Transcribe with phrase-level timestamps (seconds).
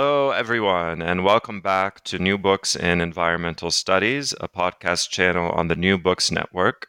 [0.00, 5.66] Hello, everyone, and welcome back to New Books in Environmental Studies, a podcast channel on
[5.66, 6.86] the New Books Network.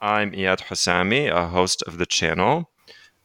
[0.00, 2.70] I'm Eyad Houssami, a host of the channel.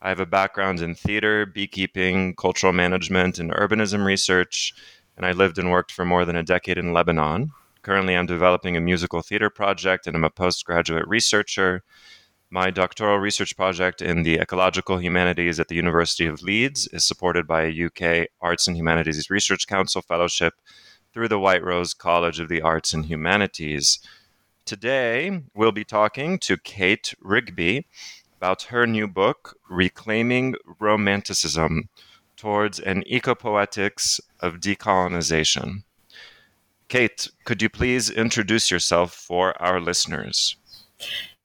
[0.02, 4.74] I have a background in theater, beekeeping, cultural management, and urbanism research,
[5.16, 7.52] and I lived and worked for more than a decade in Lebanon.
[7.84, 11.84] Currently, I'm developing a musical theater project, and I'm a postgraduate researcher
[12.56, 17.46] my doctoral research project in the ecological humanities at the University of Leeds is supported
[17.46, 20.54] by a UK Arts and Humanities Research Council fellowship
[21.12, 24.00] through the White Rose College of the Arts and Humanities.
[24.64, 27.88] Today, we'll be talking to Kate Rigby
[28.38, 31.90] about her new book, Reclaiming Romanticism
[32.38, 35.84] Towards an Ecopoetics of Decolonization.
[36.88, 40.56] Kate, could you please introduce yourself for our listeners?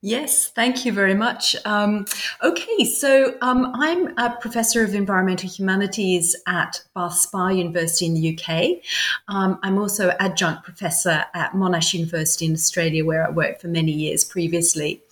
[0.02, 1.54] Yes, thank you very much.
[1.66, 2.06] Um,
[2.42, 8.38] okay, so um, I'm a professor of environmental humanities at Bath Spa University in the
[8.38, 8.82] UK.
[9.28, 13.92] Um, I'm also adjunct professor at Monash University in Australia, where I worked for many
[13.92, 15.02] years previously.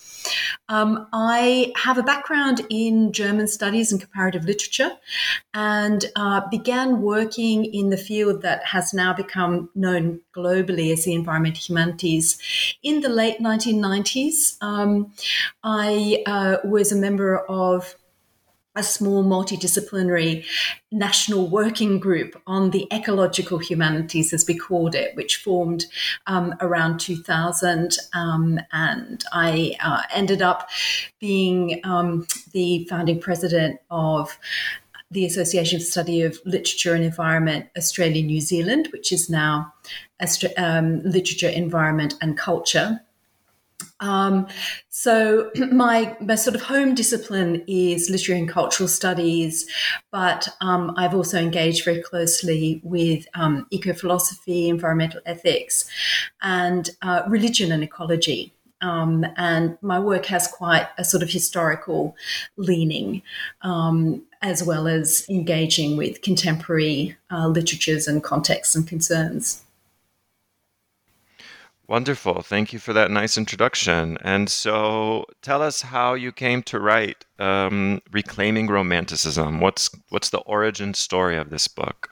[0.69, 4.91] Um, I have a background in German studies and comparative literature
[5.55, 11.15] and uh, began working in the field that has now become known globally as the
[11.15, 12.39] environmental humanities
[12.83, 14.63] in the late 1990s.
[14.63, 15.13] Um,
[15.63, 17.95] I uh, was a member of
[18.79, 20.45] a small multidisciplinary
[20.93, 25.85] national working group on the ecological humanities, as we called it, which formed
[26.29, 27.97] um, around 2000.
[28.15, 30.71] Um, and I uh, ended up
[31.19, 34.39] being um, the founding president of
[35.11, 39.73] the Association for Study of Literature and Environment Australia New Zealand, which is now
[40.57, 43.01] um, Literature, Environment and Culture.
[44.01, 44.47] Um,
[44.89, 49.67] so my, my sort of home discipline is literary and cultural studies,
[50.11, 55.89] but um, I've also engaged very closely with um, eco philosophy, environmental ethics,
[56.43, 58.53] and uh, religion and ecology.
[58.81, 62.17] Um, and my work has quite a sort of historical
[62.57, 63.23] leaning,
[63.63, 69.65] um, as well as engaging with contemporary uh, literatures and contexts and concerns.
[71.89, 72.43] Wonderful.
[72.43, 74.19] Thank you for that nice introduction.
[74.21, 80.41] And so, tell us how you came to write um, "Reclaiming Romanticism." What's what's the
[80.41, 82.11] origin story of this book?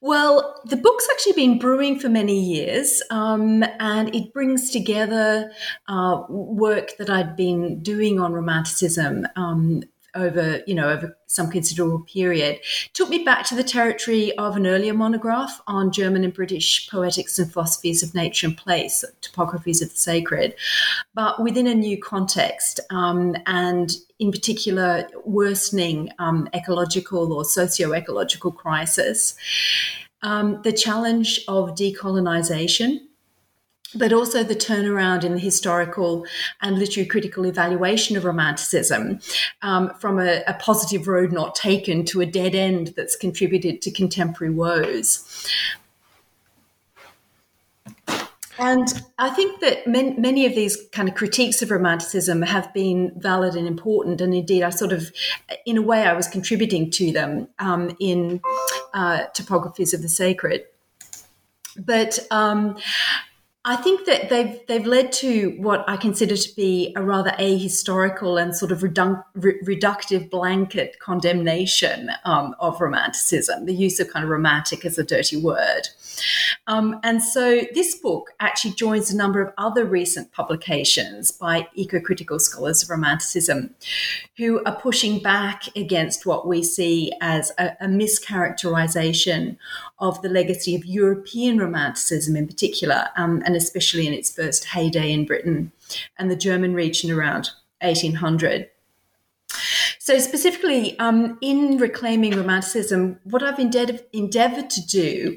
[0.00, 5.50] Well, the book's actually been brewing for many years, um, and it brings together
[5.88, 9.82] uh, work that I'd been doing on Romanticism um,
[10.14, 12.58] over you know over some considerable period
[12.92, 17.38] took me back to the territory of an earlier monograph on German and British poetics
[17.38, 20.54] and philosophies of nature and place, topographies of the sacred,
[21.14, 29.34] but within a new context um, and in particular worsening um, ecological or socio-ecological crisis.
[30.22, 33.00] Um, the challenge of decolonization
[33.94, 36.26] but also the turnaround in the historical
[36.62, 39.20] and literary critical evaluation of Romanticism
[39.62, 43.90] um, from a, a, positive road not taken to a dead end that's contributed to
[43.90, 45.48] contemporary woes.
[48.60, 48.88] And
[49.18, 53.54] I think that men, many of these kind of critiques of Romanticism have been valid
[53.54, 54.20] and important.
[54.20, 55.10] And indeed, I sort of,
[55.64, 58.42] in a way, I was contributing to them um, in
[58.92, 60.66] uh, Topographies of the Sacred.
[61.78, 62.76] but um,
[63.62, 68.40] I think that they've they've led to what I consider to be a rather ahistorical
[68.40, 74.24] and sort of redu- re- reductive blanket condemnation um, of romanticism, the use of kind
[74.24, 75.88] of romantic as a dirty word.
[76.66, 82.38] Um, and so this book actually joins a number of other recent publications by eco-critical
[82.38, 83.74] scholars of romanticism
[84.36, 89.56] who are pushing back against what we see as a, a mischaracterization
[89.98, 95.12] of the legacy of European romanticism in particular, um, and especially in its first heyday
[95.12, 95.72] in Britain
[96.16, 97.50] and the German region around
[97.80, 98.70] 1800.
[99.98, 105.36] So, specifically, um, in reclaiming romanticism, what I've endeavored, to do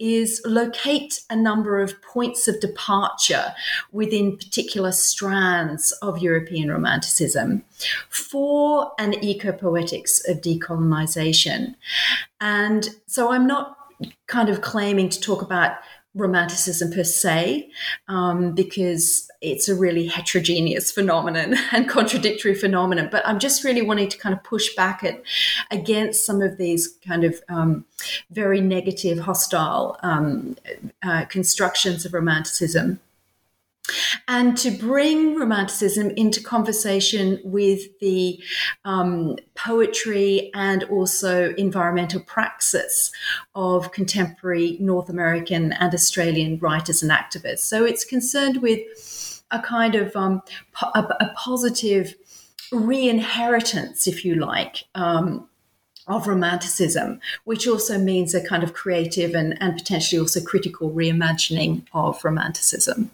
[0.00, 3.54] is locate a number of points of departure
[3.92, 7.64] within particular strands of European romanticism
[8.10, 11.76] for an eco poetics of decolonization.
[12.40, 13.76] And so, I'm not
[14.26, 15.76] kind of claiming to talk about
[16.14, 17.70] romanticism per se,
[18.08, 23.08] um, because it's a really heterogeneous phenomenon and contradictory phenomenon.
[23.10, 25.22] But I'm just really wanting to kind of push back at
[25.70, 27.84] against some of these kind of um,
[28.30, 30.56] very negative, hostile um,
[31.02, 33.00] uh, constructions of romanticism
[34.28, 38.40] and to bring romanticism into conversation with the
[38.84, 43.12] um, poetry and also environmental praxis
[43.54, 47.60] of contemporary North American and Australian writers and activists.
[47.60, 48.80] So it's concerned with
[49.50, 50.42] a kind of um,
[50.94, 52.14] a, a, positive
[52.70, 54.84] re-inheritance, if you like.
[54.94, 55.48] Um,
[56.08, 61.86] of romanticism, which also means a kind of creative and, and potentially also critical reimagining
[61.94, 63.08] of romanticism.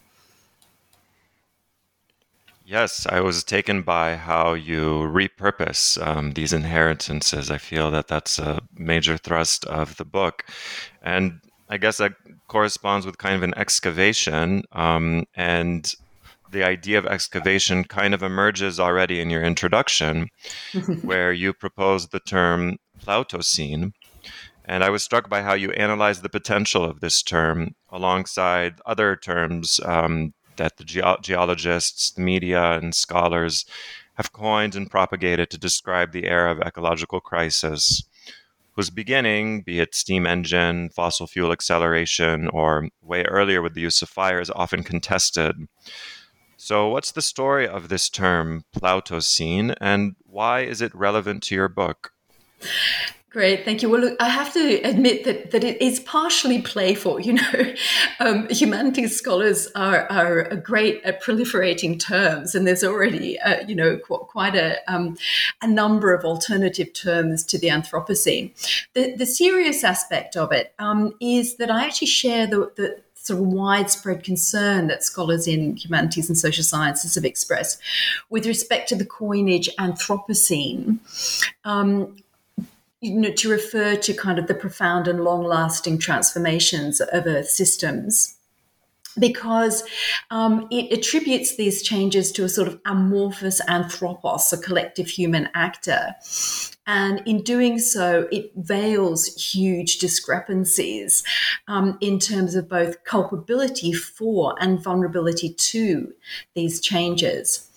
[2.71, 7.51] Yes, I was taken by how you repurpose um, these inheritances.
[7.51, 10.45] I feel that that's a major thrust of the book.
[11.01, 12.13] And I guess that
[12.47, 14.65] corresponds with kind of an excavation.
[14.73, 15.91] Um, and
[16.51, 20.29] the idea of excavation kind of emerges already in your introduction,
[21.01, 23.95] where you propose the term Plutocene.
[24.67, 29.17] And I was struck by how you analyze the potential of this term alongside other
[29.17, 33.65] terms um, that the ge- geologists, the media, and scholars
[34.15, 38.03] have coined and propagated to describe the era of ecological crisis,
[38.73, 44.03] whose beginning, be it steam engine, fossil fuel acceleration, or way earlier with the use
[44.03, 45.55] of fire, is often contested.
[46.57, 51.69] So, what's the story of this term, Plutocene, and why is it relevant to your
[51.69, 52.13] book?
[53.39, 53.89] Great, thank you.
[53.89, 57.21] Well, look, I have to admit that that it is partially playful.
[57.21, 57.75] You know,
[58.19, 63.97] um, humanities scholars are are great at proliferating terms, and there's already uh, you know
[63.99, 65.17] qu- quite a um,
[65.63, 68.51] a number of alternative terms to the Anthropocene.
[68.95, 73.39] The the serious aspect of it um, is that I actually share the, the sort
[73.39, 77.81] of widespread concern that scholars in humanities and social sciences have expressed
[78.31, 80.99] with respect to the coinage Anthropocene.
[81.65, 82.17] Um,
[83.01, 87.49] you know, to refer to kind of the profound and long lasting transformations of Earth
[87.49, 88.39] systems
[89.19, 89.83] because
[90.31, 96.15] um, it attributes these changes to a sort of amorphous anthropos, a collective human actor.
[96.87, 101.23] And in doing so, it veils huge discrepancies
[101.67, 106.15] um, in terms of both culpability for and vulnerability to
[106.55, 107.68] these changes.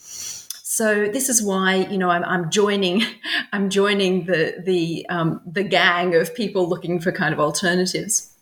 [0.82, 3.04] So this is why you know I'm, I'm joining
[3.54, 8.36] I'm joining the the um, the gang of people looking for kind of alternatives.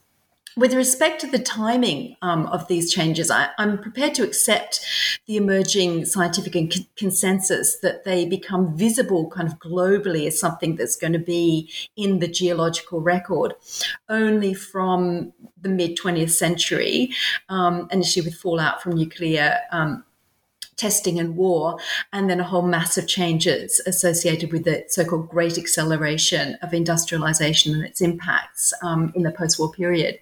[0.55, 4.79] With respect to the timing um, of these changes, I, am prepared to accept
[5.25, 10.95] the emerging scientific con- consensus that they become visible kind of globally as something that's
[10.95, 13.53] going to be in the geological record
[14.07, 17.11] only from the mid 20th century,
[17.49, 20.05] um, initially with fallout from nuclear um,
[20.79, 21.77] testing and war,
[22.13, 26.73] and then a whole mass of changes associated with the so called great acceleration of
[26.73, 30.19] industrialization and its impacts um, in the post war period.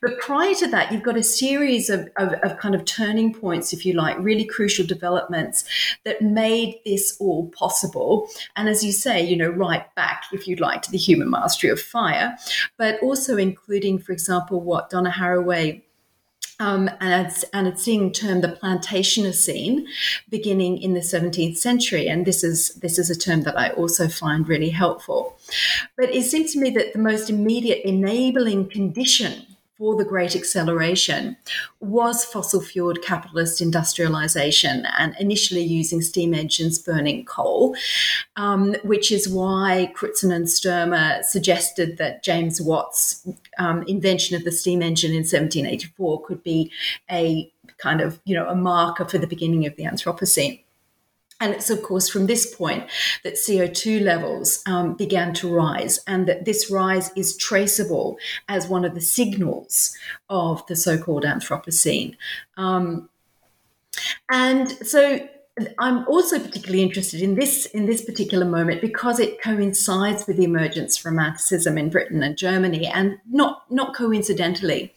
[0.00, 3.72] But prior to that, you've got a series of, of, of, kind of turning points,
[3.72, 5.64] if you like, really crucial developments
[6.04, 8.28] that made this all possible.
[8.56, 11.70] And as you say, you know, right back, if you'd like, to the human mastery
[11.70, 12.36] of fire,
[12.76, 15.82] but also including, for example, what Donna Haraway
[16.60, 19.86] um, and, it's, and it's being termed the Plantationocene,
[20.28, 22.06] beginning in the 17th century.
[22.06, 25.38] And this is this is a term that I also find really helpful.
[25.96, 29.46] But it seems to me that the most immediate enabling condition
[29.80, 31.38] for the Great Acceleration
[31.80, 37.74] was fossil fueled capitalist industrialization and initially using steam engines burning coal,
[38.36, 43.26] um, which is why Crutzen and Stoermer suggested that James Watt's
[43.58, 46.70] um, invention of the steam engine in 1784 could be
[47.10, 50.62] a kind of, you know, a marker for the beginning of the Anthropocene.
[51.40, 52.84] And it's, of course, from this point
[53.24, 58.18] that CO2 levels um, began to rise, and that this rise is traceable
[58.48, 59.96] as one of the signals
[60.28, 62.16] of the so called Anthropocene.
[62.56, 63.08] Um,
[64.30, 65.28] and so
[65.78, 70.44] I'm also particularly interested in this in this particular moment because it coincides with the
[70.44, 74.94] emergence of Romanticism in Britain and Germany, and not not coincidentally,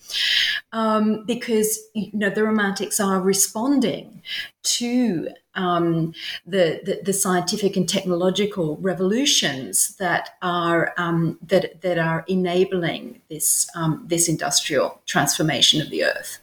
[0.71, 4.21] um, because you know the Romantics are responding
[4.63, 6.13] to um,
[6.45, 13.69] the, the, the scientific and technological revolutions that are um, that that are enabling this
[13.75, 16.39] um, this industrial transformation of the earth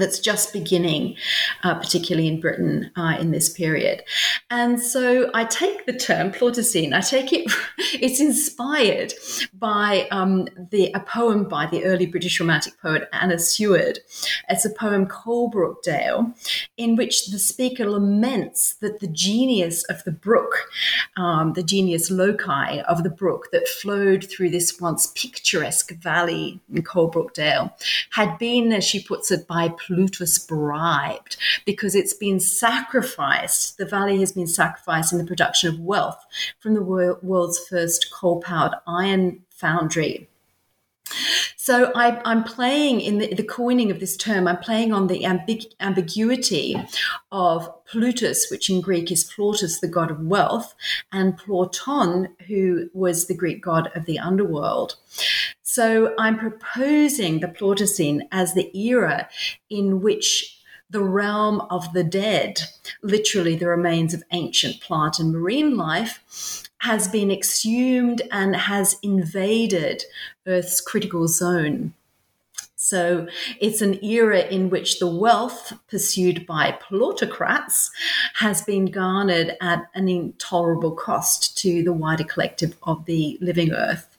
[0.00, 1.16] that's just beginning,
[1.62, 4.02] uh, particularly in Britain uh, in this period.
[4.50, 9.14] And so I take the term Plutocene, I take it, it's inspired
[9.54, 14.00] by um, the, a poem by the early British Romantic poet Anna Seward.
[14.48, 16.34] It's a poem, Coalbrookdale,
[16.76, 20.68] in which the speaker laments that the genius of the brook,
[21.16, 26.82] um, the genius loci of the brook that flowed through this once picturesque valley in
[26.82, 27.72] Coalbrookdale,
[28.10, 33.78] had been, as she puts it, by Plutus bribed because it's been sacrificed.
[33.78, 36.24] The valley has been sacrificed in the production of wealth
[36.58, 40.28] from the world's first coal powered iron foundry.
[41.56, 45.22] So I, am playing in the, the, coining of this term, I'm playing on the
[45.22, 46.76] ambig- ambiguity
[47.32, 50.74] of Plutus, which in Greek is Ploutos, the god of wealth,
[51.10, 54.96] and Plouton, who was the Greek god of the underworld.
[55.74, 59.28] So I'm proposing the Plutocene as the era
[59.68, 62.60] in which the realm of the dead,
[63.02, 70.04] literally the remains of ancient plant and marine life, has been exhumed and has invaded
[70.46, 71.92] Earth's critical zone.
[72.76, 73.26] So
[73.60, 77.90] it's an era in which the wealth pursued by plutocrats
[78.34, 84.13] has been garnered at an intolerable cost to the wider collective of the living earth.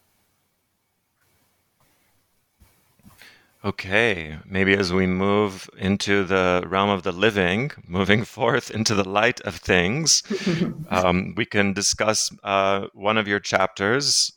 [3.65, 9.10] Okay, maybe as we move into the realm of the living, moving forth into the
[9.10, 10.22] light of things,
[10.91, 14.34] um, we can discuss uh, one of your chapters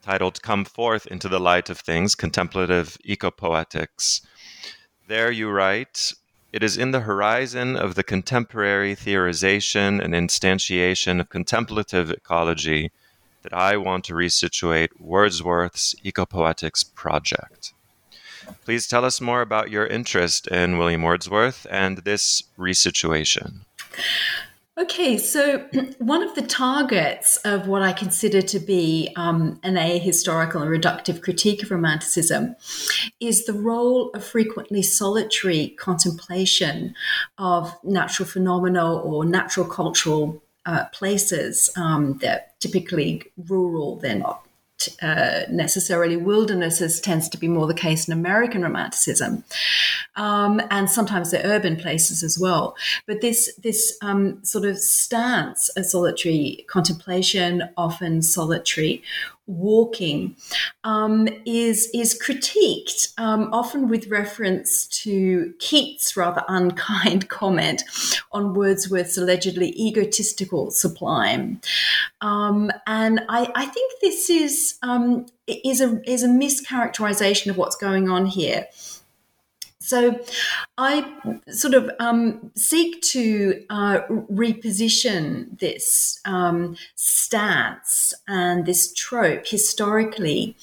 [0.00, 4.22] titled Come Forth into the Light of Things Contemplative Ecopoetics.
[5.06, 6.14] There you write,
[6.50, 12.90] it is in the horizon of the contemporary theorization and instantiation of contemplative ecology
[13.42, 17.74] that I want to resituate Wordsworth's Ecopoetics project.
[18.64, 23.60] Please tell us more about your interest in William Wordsworth and this resituation.
[24.78, 25.58] Okay, so
[25.98, 31.22] one of the targets of what I consider to be um, an ahistorical and reductive
[31.22, 32.56] critique of Romanticism
[33.20, 36.94] is the role of frequently solitary contemplation
[37.36, 44.41] of natural phenomena or natural cultural uh, places um, that typically rural, they're not
[45.02, 49.44] uh, necessarily wilderness, as tends to be more the case in American Romanticism,
[50.16, 52.76] um, and sometimes the urban places as well.
[53.06, 59.02] But this this um, sort of stance of solitary contemplation, often solitary
[59.58, 60.36] walking
[60.84, 67.82] um, is is critiqued um, often with reference to Keats' rather unkind comment
[68.32, 71.60] on Wordsworth's allegedly egotistical sublime,
[72.20, 77.76] um, and I, I, think this is um, is a is a mischaracterization of what's
[77.76, 78.66] going on here.
[79.82, 80.20] So
[80.78, 81.12] I
[81.48, 90.56] sort of um, seek to uh, reposition this um, stance and this trope historically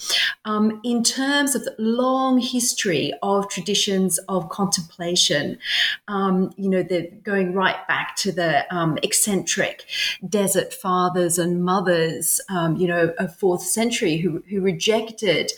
[0.45, 5.59] um, in terms of the long history of traditions of contemplation.
[6.07, 9.83] Um, you know, the, going right back to the um, eccentric
[10.27, 15.51] desert fathers and mothers, um, you know, of fourth century who, who rejected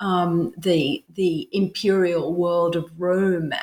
[0.00, 3.07] the the imperial world of Rome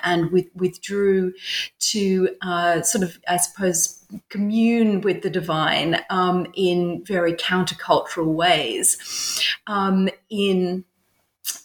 [0.03, 1.33] and with, withdrew
[1.79, 9.45] to uh, sort of, I suppose, commune with the divine um, in very countercultural ways
[9.67, 10.85] um, in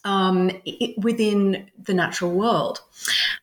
[0.04, 2.80] um, it, within the natural world.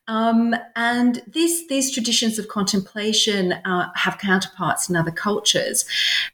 [0.08, 5.86] Um, and these, these traditions of contemplation uh, have counterparts in other cultures.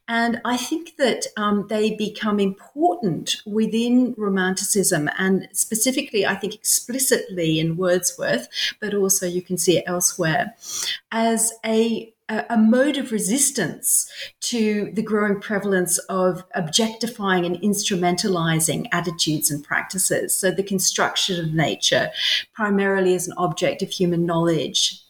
[0.08, 7.60] And I think that um, they become important within Romanticism, and specifically, I think explicitly
[7.60, 8.48] in Wordsworth,
[8.80, 10.56] but also you can see it elsewhere,
[11.12, 14.10] as a a, mode of resistance
[14.42, 20.36] to the growing prevalence of objectifying and instrumentalizing attitudes and practices.
[20.36, 22.10] So, the construction of nature
[22.54, 25.03] primarily as an object of human knowledge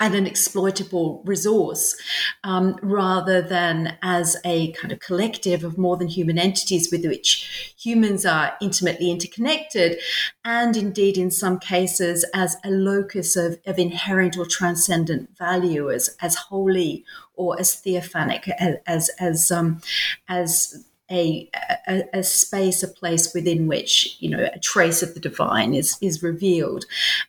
[0.00, 1.96] and an exploitable resource
[2.44, 7.74] um, rather than as a kind of collective of more than human entities with which
[7.78, 10.00] humans are intimately interconnected,
[10.44, 16.16] and indeed, in some cases, as a locus of, of inherent or transcendent value, as,
[16.20, 18.48] as holy or as theophanic,
[18.86, 19.80] as, as, um,
[20.28, 21.48] as a,
[21.86, 25.98] a, a, space, a place within which you know a trace of the divine is
[26.00, 26.86] is revealed.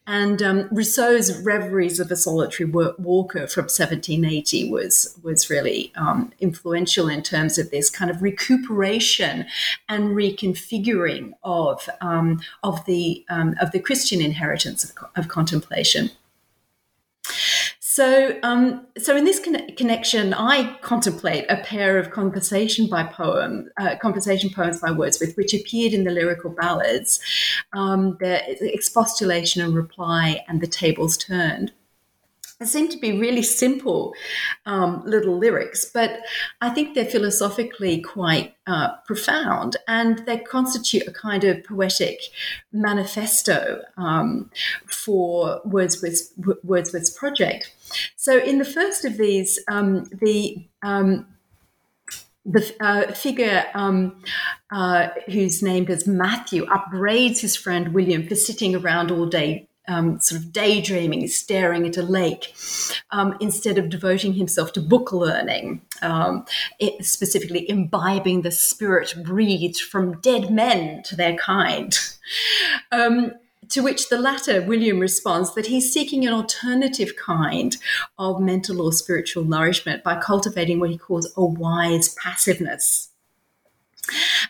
[0.07, 7.09] And um, Rousseau's Reveries of a Solitary Walker from 1780 was was really um, influential
[7.09, 9.45] in terms of this kind of recuperation
[9.89, 16.09] and reconfiguring of um, of the um, of the Christian inheritance of, of contemplation.
[17.93, 23.69] So, um, so in this con- connection, I contemplate a pair of conversation by poem,
[23.79, 27.19] uh, conversation poems by Wordsworth, which appeared in the lyrical ballads,
[27.73, 31.71] um, the expostulation and reply, and the tables turned
[32.63, 34.13] seem to be really simple
[34.65, 36.22] um, little lyrics, but
[36.62, 42.19] I think they're philosophically quite uh, profound and they constitute a kind of poetic
[42.72, 44.50] manifesto um,
[44.86, 46.31] for Wordsworth's,
[46.63, 47.74] Wordsworth's project.
[48.15, 51.27] So, in the first of these, um, the um,
[52.45, 54.22] the uh, figure um,
[54.72, 60.19] uh, who's named as Matthew upbraids his friend William for sitting around all day um,
[60.19, 62.53] sort of daydreaming, staring at a lake,
[63.11, 66.45] um, instead of devoting himself to book learning, um,
[66.79, 71.97] it, specifically imbibing the spirit breathed from dead men to their kind.
[72.91, 73.33] Um,
[73.69, 77.75] to which the latter, William, responds that he's seeking an alternative kind
[78.17, 83.09] of mental or spiritual nourishment by cultivating what he calls a wise passiveness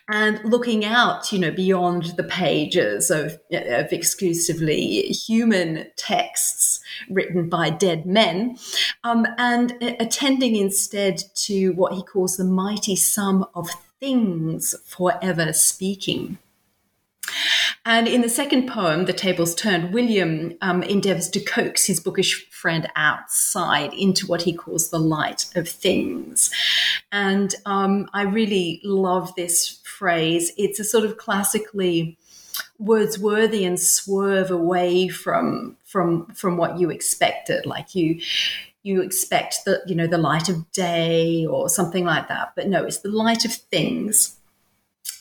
[0.09, 6.79] and looking out, you know, beyond the pages of, of exclusively human texts
[7.09, 8.57] written by dead men,
[9.03, 16.37] um, and attending instead to what he calls the mighty sum of things forever speaking.
[17.85, 22.49] And in the second poem, The Tables Turned, William um, endeavors to coax his bookish
[22.49, 26.49] friend outside into what he calls the light of things.
[27.11, 30.53] And um, I really love this phrase.
[30.57, 32.17] It's a sort of classically
[32.81, 37.65] Wordsworthian swerve away from from from what you expected.
[37.65, 38.19] Like you
[38.83, 42.83] you expect the you know the light of day or something like that, but no,
[42.83, 44.37] it's the light of things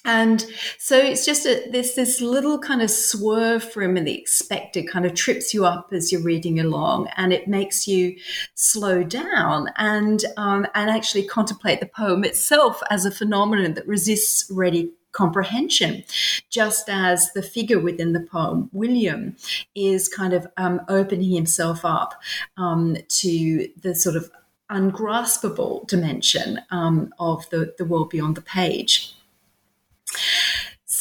[0.05, 0.47] and
[0.79, 5.15] so it's just a, this this little kind of swerve from the expected kind of
[5.15, 8.17] trips you up as you're reading along, and it makes you
[8.55, 14.51] slow down and um, and actually contemplate the poem itself as a phenomenon that resists
[14.51, 16.03] ready comprehension,
[16.51, 19.37] just as the figure within the poem, William,
[19.75, 22.21] is kind of um, opening himself up
[22.57, 24.31] um, to the sort of
[24.71, 29.15] ungraspable dimension um, of the, the world beyond the page.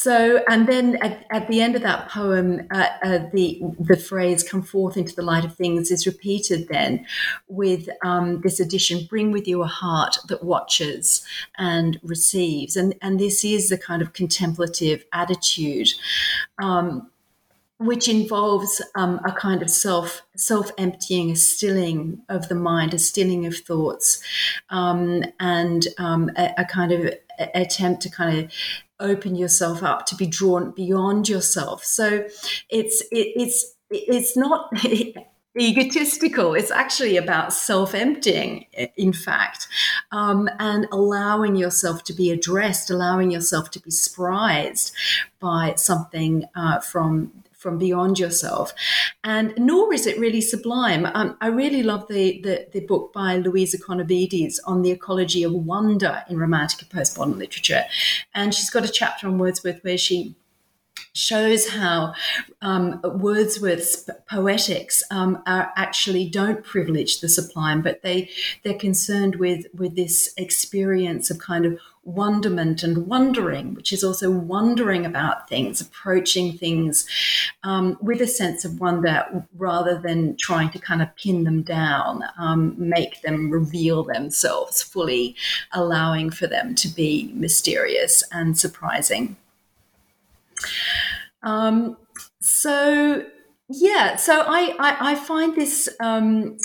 [0.02, 4.42] So, and then at, at, the end of that poem, uh, uh, the the phrase
[4.42, 7.06] "come forth into the light of things" is repeated then
[7.48, 11.24] with um, this addition: "Bring with you a heart that watches
[11.60, 15.90] and receives," and and this is the kind of contemplative attitude.
[16.58, 17.12] Um,
[17.82, 23.00] which involves um, a kind of self self emptying, a stilling of the mind, a
[23.00, 24.24] stilling of thoughts,
[24.70, 27.14] um, and um, a, a, kind of
[27.54, 28.52] attempt to kind of
[29.00, 31.84] open yourself up to be drawn beyond yourself.
[31.84, 32.26] So
[32.70, 34.70] it's it, it's it's not
[35.60, 36.54] egotistical.
[36.54, 39.68] It's actually about self emptying, in fact,
[40.12, 44.94] um, and allowing yourself to be addressed, allowing yourself to be surprised
[45.40, 48.74] by something uh, from from beyond yourself.
[49.24, 51.06] And nor is it really sublime.
[51.14, 55.54] Um, I really love the, the, the, book by Louise Economides on the ecology of
[55.54, 57.84] wonder in romantic and postmodern literature.
[58.34, 60.36] And she's got a chapter on Wordsworth where she
[61.14, 62.14] shows how
[62.62, 68.30] um, Wordsworth's poetics um, are actually don't privilege the sublime, but they
[68.64, 74.32] they're concerned with with this experience of kind of wonderment and wondering, which is also
[74.32, 77.08] wondering about things, approaching things
[77.64, 82.24] um, with a sense of wonder rather than trying to kind of pin them down,
[82.38, 85.36] um, make them reveal themselves fully,
[85.74, 89.38] allowing for them to be mysterious and surprising.
[91.44, 91.98] Um,
[92.40, 93.26] so
[93.74, 96.58] yeah, so I, I, I find this um,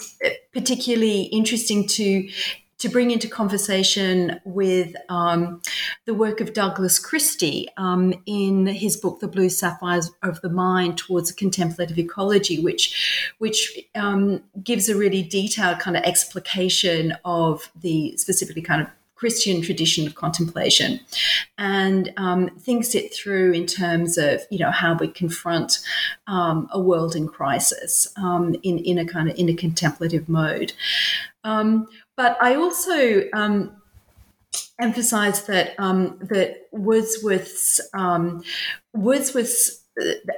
[0.52, 2.28] particularly interesting to
[2.78, 5.62] to bring into conversation with um,
[6.04, 10.98] the work of Douglas Christie um, in his book *The Blue Sapphires of the Mind
[10.98, 17.70] Towards a Contemplative Ecology*, which which um, gives a really detailed kind of explication of
[17.80, 21.00] the specifically kind of Christian tradition of contemplation,
[21.56, 25.78] and um, thinks it through in terms of you know how we confront
[26.26, 30.74] um, a world in crisis um, in in a kind of in a contemplative mode.
[32.18, 33.76] Um, but I also um,
[34.80, 37.80] emphasize that um, that Wordsworth's
[38.94, 39.82] Wordsworth's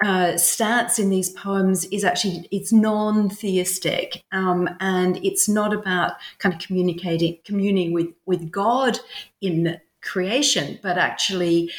[0.05, 6.55] uh, stance in these poems is actually it's non-theistic um, and it's not about kind
[6.55, 9.01] of communicating communing with with god
[9.41, 11.73] in creation but actually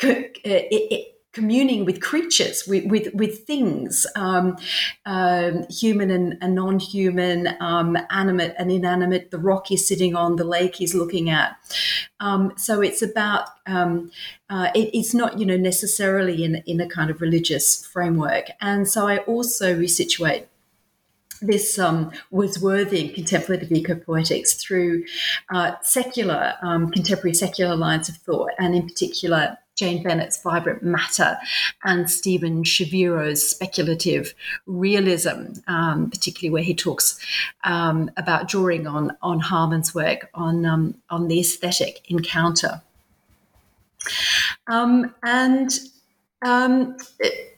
[0.00, 4.56] it, it, communing with creatures, with with, with things, um,
[5.06, 9.30] um, human and, and non-human, um, animate and inanimate.
[9.30, 11.56] The rock he's sitting on, the lake he's looking at.
[12.20, 14.10] Um, so it's about um,
[14.50, 18.46] uh, it, it's not you know necessarily in in a kind of religious framework.
[18.60, 20.46] And so I also resituate
[21.40, 25.04] this um, Wordsworthian contemplative ecopoetics through
[25.54, 31.38] uh, secular, um, contemporary secular lines of thought, and in particular Jane Bennett's vibrant matter
[31.84, 34.34] and Steven Shaviro's speculative
[34.66, 37.18] realism, um, particularly where he talks
[37.62, 42.82] um, about drawing on on Harman's work on um, on the aesthetic encounter.
[44.66, 45.70] Um, and
[46.42, 47.57] um, it,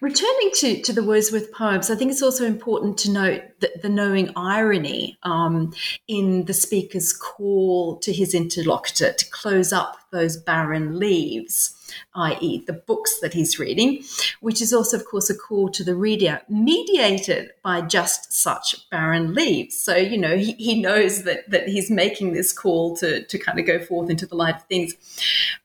[0.00, 3.88] Returning to, to the Wordsworth poems, I think it's also important to note that the
[3.88, 5.72] knowing irony um,
[6.06, 11.77] in the speaker's call to his interlocutor to close up those barren leaves
[12.14, 14.02] i.e., the books that he's reading,
[14.40, 19.34] which is also, of course, a call to the reader, mediated by just such barren
[19.34, 19.76] leaves.
[19.76, 23.58] So, you know, he, he knows that, that he's making this call to, to kind
[23.58, 24.94] of go forth into the light of things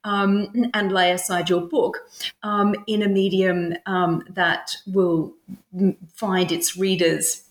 [0.04, 1.98] um, and lay aside your book
[2.44, 5.34] um, in a medium um, that will
[6.16, 7.44] find its readers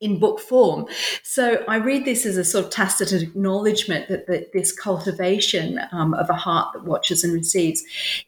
[0.00, 0.86] in book form.
[1.22, 6.14] So I read this as a sort of tacit acknowledgement that, that this cultivation um,
[6.14, 7.82] of a heart that watches and receives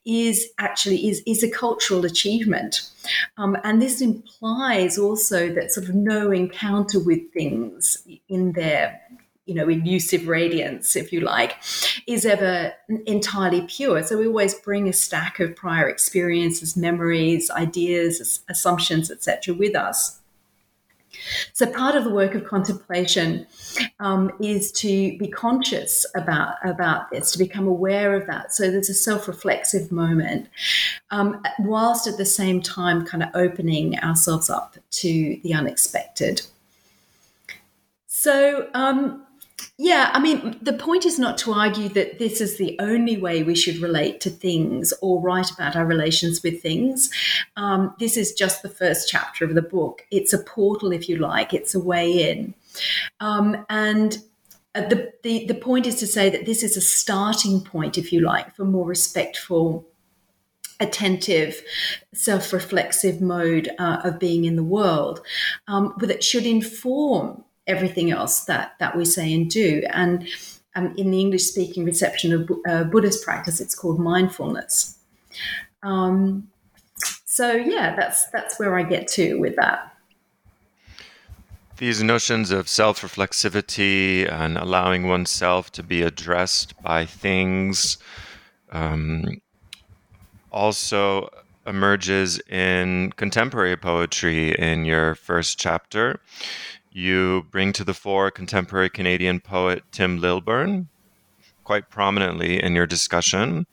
[0.04, 2.90] is actually is, is a cultural achievement.
[3.36, 9.00] Um, and this implies also that sort of no encounter with things in their
[9.46, 11.56] you know, elusive radiance, if you like,
[12.06, 12.72] is ever
[13.04, 14.00] entirely pure.
[14.04, 20.19] So we always bring a stack of prior experiences, memories, ideas, assumptions, etc., with us.
[21.52, 23.46] So, part of the work of contemplation
[23.98, 28.54] um, is to be conscious about, about this, to become aware of that.
[28.54, 30.48] So, there's a self reflexive moment,
[31.10, 36.42] um, whilst at the same time kind of opening ourselves up to the unexpected.
[38.06, 39.26] So, um,
[39.78, 43.42] yeah, I mean, the point is not to argue that this is the only way
[43.42, 47.10] we should relate to things or write about our relations with things.
[47.56, 50.06] Um, this is just the first chapter of the book.
[50.10, 52.54] It's a portal, if you like, it's a way in.
[53.20, 54.18] Um, and
[54.74, 58.12] uh, the, the, the point is to say that this is a starting point, if
[58.12, 59.86] you like, for more respectful
[60.80, 61.62] attentive,
[62.14, 65.20] self reflexive mode uh, of being in the world,
[65.68, 69.82] um, it should inform everything else that that we say and do.
[69.90, 70.28] And
[70.76, 74.98] um, in the English speaking reception of uh, Buddhist practice, it's called mindfulness.
[75.82, 76.48] Um,
[77.24, 79.94] so yeah, that's that's where I get to with that.
[81.76, 87.96] These notions of self reflexivity and allowing oneself to be addressed by things
[88.70, 89.40] um,
[90.50, 91.30] also
[91.66, 96.20] emerges in contemporary poetry in your first chapter.
[96.92, 100.88] You bring to the fore contemporary Canadian poet Tim Lilburn
[101.70, 103.64] quite prominently in your discussion,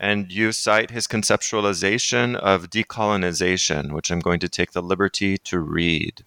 [0.00, 5.60] and you cite his conceptualization of decolonization, which I'm going to take the liberty to
[5.60, 6.24] read.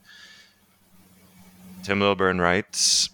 [1.84, 3.10] Tim Lilburn writes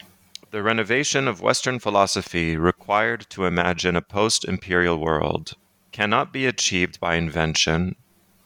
[0.52, 5.54] The renovation of Western philosophy required to imagine a post imperial world
[5.92, 7.96] cannot be achieved by invention,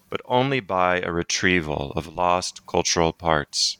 [0.09, 3.77] but only by a retrieval of lost cultural parts.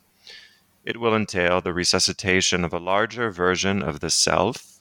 [0.86, 4.80] It will entail the resuscitation of a larger version of the self,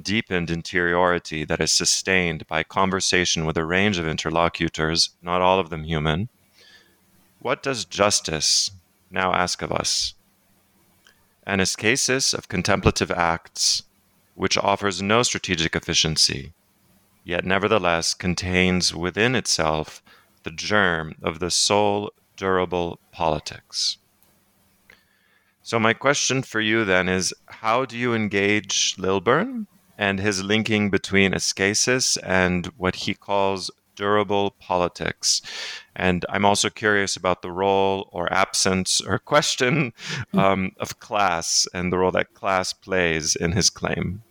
[0.00, 5.70] deepened interiority that is sustained by conversation with a range of interlocutors, not all of
[5.70, 6.28] them human,
[7.40, 8.70] what does justice
[9.10, 10.14] now ask of us?
[11.44, 13.84] An ascesis of contemplative acts,
[14.34, 16.52] which offers no strategic efficiency,
[17.24, 20.02] yet nevertheless contains within itself
[20.42, 23.98] the germ of the sole durable politics.
[25.66, 29.66] So, my question for you then is how do you engage Lilburn
[29.98, 35.42] and his linking between ascesis and what he calls durable politics?
[35.96, 39.92] And I'm also curious about the role or absence or question
[40.30, 40.38] hmm.
[40.38, 44.22] um, of class and the role that class plays in his claim.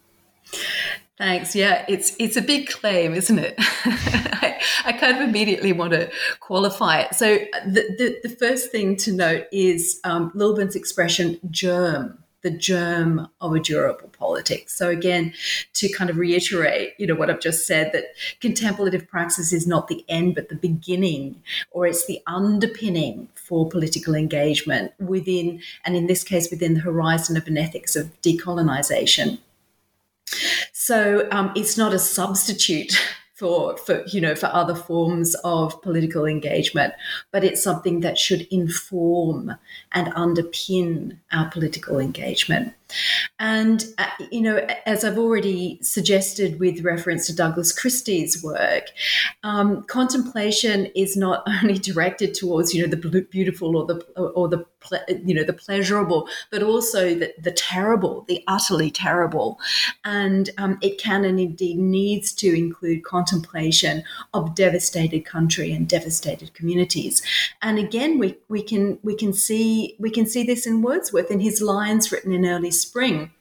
[1.18, 1.56] Thanks.
[1.56, 3.56] Yeah, it's it's a big claim, isn't it?
[3.58, 7.16] I, I, kind of immediately want to qualify it.
[7.16, 13.30] So the, the, the first thing to note is um, Lilburn's expression germ, the germ
[13.40, 14.76] of a durable politics.
[14.76, 15.34] So again,
[15.76, 18.08] to kind of reiterate, you know, what I've just said, that
[18.42, 24.16] contemplative praxis is not the end, but the beginning, or it's the underpinning for political
[24.16, 29.40] engagement within, and in this case, within the horizon of an ethics of decolonization.
[30.74, 32.98] So um, it's not a substitute
[33.36, 36.94] for, for you know for other forms of political engagement,
[37.32, 39.56] but it's something that should inform
[39.92, 42.74] and underpin our political engagement.
[43.40, 48.86] And, uh, you know, as I've already suggested with reference to Douglas Christie's work,
[49.44, 54.66] um, contemplation is not only directed towards, you know, the beautiful or the, or the,
[55.26, 59.60] you know, the pleasurable, but also the, the terrible, the utterly terrible.
[60.04, 66.54] And um, it can and indeed needs to include contemplation of devastated country and devastated
[66.54, 67.22] communities.
[67.62, 71.40] And again, we, we can we can see we can see this in Wordsworth in
[71.40, 73.32] his lines written in early spring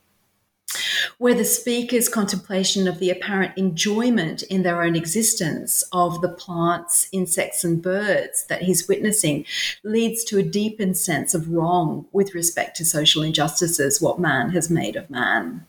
[1.19, 7.09] where the speaker's contemplation of the apparent enjoyment in their own existence of the plants,
[7.13, 9.45] insects, and birds that he's witnessing
[9.83, 14.71] leads to a deepened sense of wrong with respect to social injustices, what man has
[14.71, 15.67] made of man.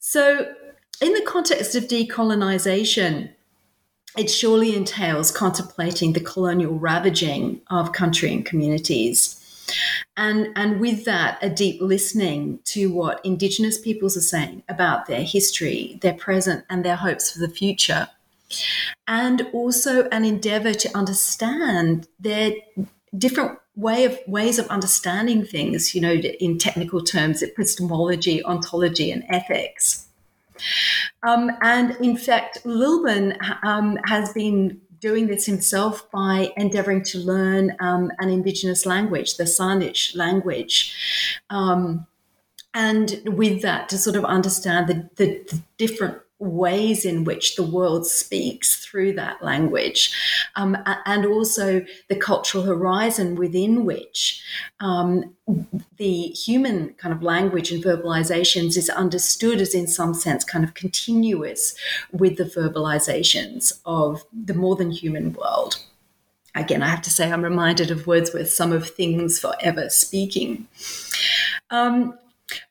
[0.00, 0.52] So,
[1.00, 3.30] in the context of decolonization,
[4.16, 9.45] it surely entails contemplating the colonial ravaging of country and communities
[10.16, 15.22] and, and with that, a deep listening to what Indigenous peoples are saying about their
[15.22, 18.08] history, their present, and their hopes for the future.
[19.08, 22.52] And also an endeavor to understand their
[23.16, 29.24] different way of ways of understanding things, you know, in technical terms, epistemology, ontology, and
[29.28, 30.06] ethics.
[31.22, 37.76] Um, and in fact, Lilburn um, has been doing this himself by endeavoring to learn
[37.80, 40.94] um, an indigenous language, the Saanich language.
[41.50, 42.06] Um,
[42.74, 47.62] and with that, to sort of understand the, the, the different ways in which the
[47.62, 50.12] world speaks through that language,
[50.54, 54.42] um, and also the cultural horizon within which
[54.80, 55.34] um,
[55.96, 60.74] the human kind of language and verbalizations is understood as, in some sense, kind of
[60.74, 61.74] continuous
[62.12, 65.78] with the verbalizations of the more than human world.
[66.54, 70.66] Again, I have to say, I'm reminded of Wordsworth's Sum of Things Forever Speaking.
[71.70, 72.18] Um,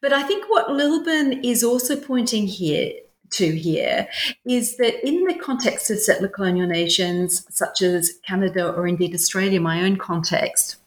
[0.02, 2.94] but I think what Lilburn is also pointing here
[3.36, 4.08] to here
[4.46, 9.60] is that in the context of settler colonial nations such as Canada or indeed Australia,
[9.60, 10.78] my own context,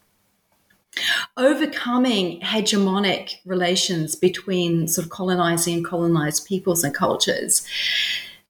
[1.37, 7.67] overcoming hegemonic relations between sort of colonizing and colonized peoples and cultures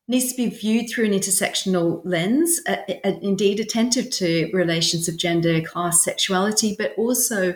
[0.08, 5.18] needs to be viewed through an intersectional lens, uh, uh, indeed attentive to relations of
[5.18, 7.54] gender, class, sexuality, but also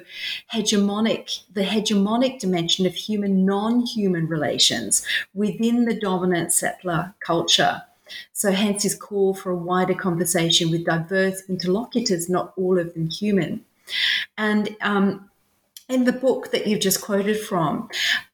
[0.52, 7.82] hegemonic, the hegemonic dimension of human, non-human relations within the dominant settler culture.
[8.34, 13.08] So hence his call for a wider conversation with diverse interlocutors, not all of them
[13.08, 13.64] human.
[14.36, 15.30] And um,
[15.88, 17.88] in the book that you've just quoted from,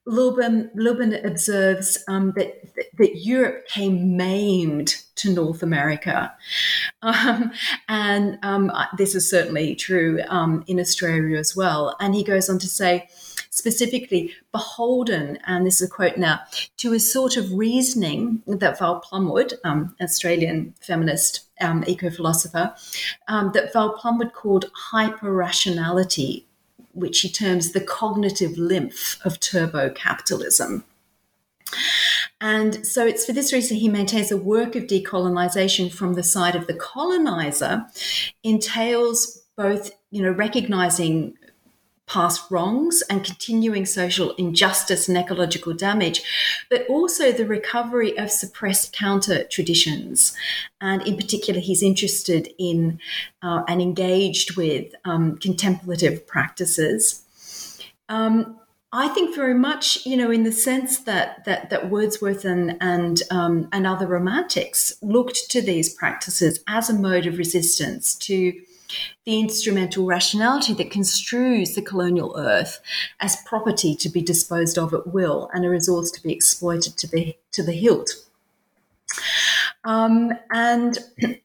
[0.08, 2.62] Lilburn, Lilburn observes um, that,
[2.96, 6.34] that Europe came maimed to North America.
[7.00, 7.52] Um,
[7.88, 11.94] and um, this is certainly true um, in Australia as well.
[12.00, 13.08] And he goes on to say,
[13.50, 16.40] specifically, beholden, and this is a quote now,
[16.78, 22.74] to a sort of reasoning that Val Plumwood, um, Australian feminist um, eco philosopher,
[23.28, 26.47] um, that Val Plumwood called hyper rationality
[26.98, 30.84] which he terms the cognitive lymph of turbo capitalism.
[32.40, 36.54] And so it's for this reason he maintains the work of decolonization from the side
[36.54, 37.86] of the colonizer
[38.44, 41.34] entails both, you know, recognizing
[42.08, 46.22] past wrongs and continuing social injustice and ecological damage,
[46.70, 50.34] but also the recovery of suppressed counter traditions.
[50.80, 52.98] And in particular, he's interested in
[53.42, 57.24] uh, and engaged with um, contemplative practices.
[58.08, 58.58] Um,
[58.90, 63.20] I think very much, you know, in the sense that that, that Wordsworth and and
[63.30, 68.58] um, and other romantics looked to these practices as a mode of resistance to
[69.24, 72.80] the instrumental rationality that construes the colonial earth
[73.20, 77.06] as property to be disposed of at will and a resource to be exploited to
[77.06, 78.10] the to the hilt.
[79.84, 80.98] Um, and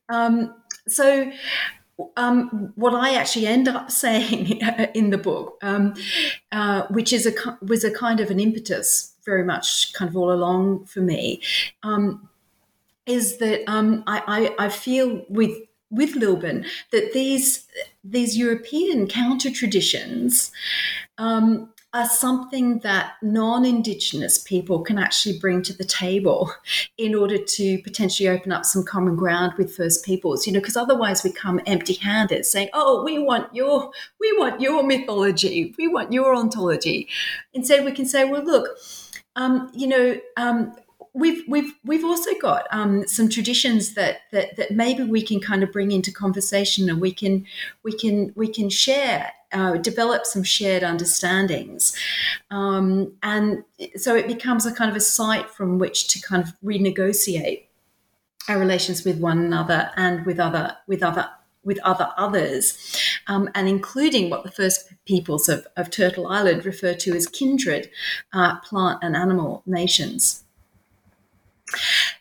[0.09, 0.53] um,
[0.87, 1.31] so
[2.17, 4.61] um, what I actually end up saying
[4.93, 5.93] in the book, um,
[6.51, 10.31] uh, which is a was a kind of an impetus, very much kind of all
[10.31, 11.41] along for me,
[11.83, 12.29] um,
[13.05, 15.51] is that um, I, I, I, feel with
[15.93, 17.67] with Lilburn that these
[18.03, 20.51] these European counter traditions
[21.17, 26.51] um, are something that non Indigenous people can actually bring to the table
[26.97, 30.75] in order to potentially open up some common ground with First Peoples, you know, because
[30.75, 35.87] otherwise we come empty handed saying, oh, we want your, we want your mythology, we
[35.87, 37.07] want your ontology.
[37.53, 38.77] Instead, we can say, well, look,
[39.35, 40.75] um, you know, um,
[41.13, 45.63] we've we've we've also got um, some traditions that, that that maybe we can kind
[45.63, 47.45] of bring into conversation and we can
[47.83, 51.95] we can we can share uh, develop some shared understandings
[52.49, 53.63] um, and
[53.95, 57.65] so it becomes a kind of a site from which to kind of renegotiate
[58.49, 61.29] our relations with one another and with other with other
[61.65, 62.77] with other others,
[63.27, 67.89] um, and including what the first peoples of, of Turtle Island refer to as kindred
[68.33, 70.42] uh, plant and animal nations.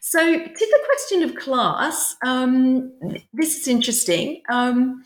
[0.01, 2.93] So, to the question of class, um,
[3.33, 4.43] this is interesting.
[4.51, 5.03] Um,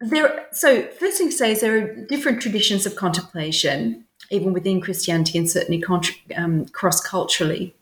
[0.00, 4.80] there, so first thing to say is there are different traditions of contemplation, even within
[4.80, 5.82] Christianity, and certainly
[6.36, 7.74] um, cross culturally.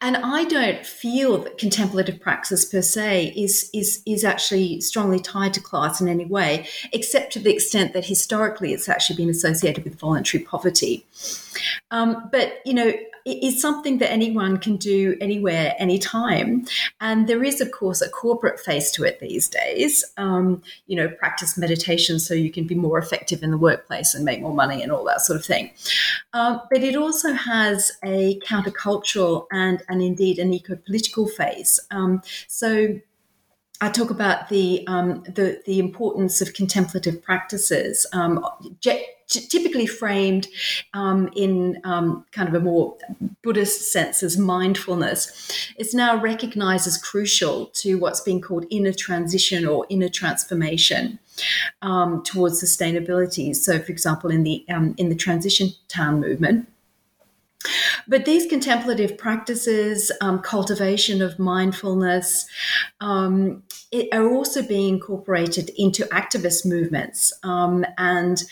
[0.00, 5.54] And I don't feel that contemplative praxis per se is, is, is actually strongly tied
[5.54, 9.84] to class in any way, except to the extent that historically it's actually been associated
[9.84, 11.06] with voluntary poverty.
[11.90, 12.92] Um, but, you know,
[13.24, 16.66] is something that anyone can do anywhere, anytime.
[17.00, 20.04] And there is, of course, a corporate face to it these days.
[20.16, 24.24] Um, you know, practice meditation so you can be more effective in the workplace and
[24.24, 25.70] make more money and all that sort of thing.
[26.32, 31.78] Um, but it also has a countercultural and, and indeed an eco political face.
[31.90, 33.00] Um, so
[33.80, 38.46] I talk about the, um, the, the importance of contemplative practices, um,
[39.32, 40.48] typically framed
[40.94, 42.96] um, in um, kind of a more
[43.42, 45.72] Buddhist sense as mindfulness.
[45.76, 51.18] It's now recognized as crucial to what's being called inner transition or inner transformation
[51.82, 53.54] um, towards sustainability.
[53.54, 56.68] So, for example, in the um, in the transition town movement
[58.08, 62.46] but these contemplative practices, um, cultivation of mindfulness,
[63.00, 63.62] um,
[64.12, 67.32] are also being incorporated into activist movements.
[67.42, 68.42] Um, and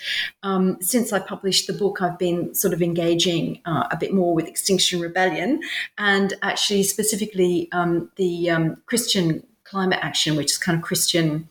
[0.43, 4.35] um, since I published the book, I've been sort of engaging uh, a bit more
[4.35, 5.61] with Extinction Rebellion
[5.97, 11.49] and actually specifically um, the um, Christian Climate Action, which is kind of Christian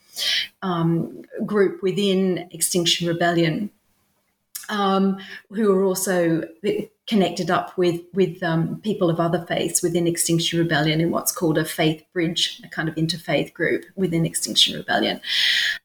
[1.46, 3.72] group within Extinction Rebellion.
[4.70, 5.18] Um,
[5.50, 6.44] who are also
[7.10, 11.58] connected up with with um, people of other faiths within Extinction Rebellion in what's called
[11.58, 15.20] a faith bridge, a kind of interfaith group within Extinction Rebellion,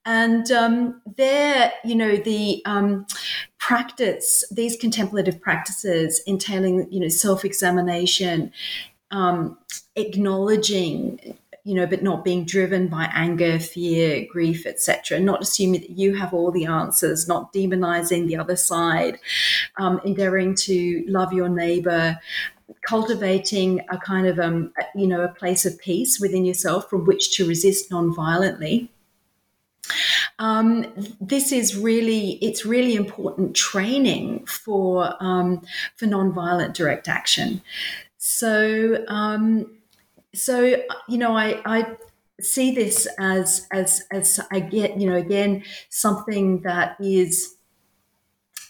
[0.04, 3.06] and um, there, you know, the um,
[3.58, 8.52] practice these contemplative practices entailing, you know, self examination.
[9.10, 9.58] Um,
[9.96, 15.18] acknowledging you know, but not being driven by anger, fear, grief, etc.
[15.18, 19.18] Not assuming that you have all the answers, not demonizing the other side,
[19.78, 22.18] um, endeavoring to love your neighbor,
[22.86, 27.34] cultivating a kind of um, you know, a place of peace within yourself from which
[27.36, 28.90] to resist non-violently.
[30.38, 35.62] Um, this is really it's really important training for um,
[35.96, 37.62] for nonviolent direct action.
[38.18, 39.66] So um,
[40.34, 41.96] so you know I, I
[42.40, 47.54] see this as as as I get you know again something that is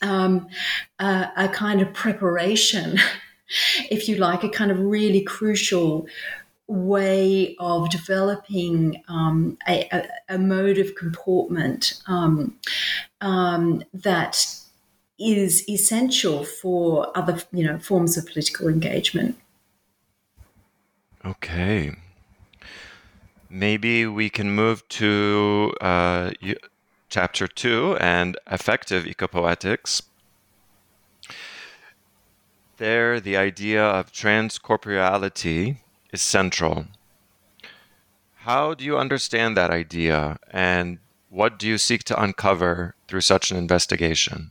[0.04, 0.48] um,
[0.98, 2.98] a, a kind of preparation,
[3.90, 6.06] if you like, a kind of really crucial
[6.66, 12.58] way of developing um, a, a, a, mode of comportment um,
[13.20, 14.46] um, that
[15.18, 19.38] is essential for other you know forms of political engagement.
[21.24, 21.96] Okay.
[23.48, 26.32] Maybe we can move to uh,
[27.08, 30.02] chapter two and affective ecopoetics,
[32.76, 35.76] there the idea of transcorporeality
[36.12, 36.86] is central.
[38.38, 40.98] How do you understand that idea, and
[41.30, 44.50] what do you seek to uncover through such an investigation?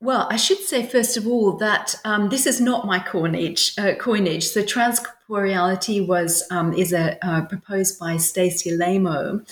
[0.00, 3.76] Well, I should say first of all that um, this is not my coinage.
[3.78, 4.44] Uh, coinage.
[4.44, 9.44] So transcorporeality was um, is a uh, proposed by Stacy Alaimo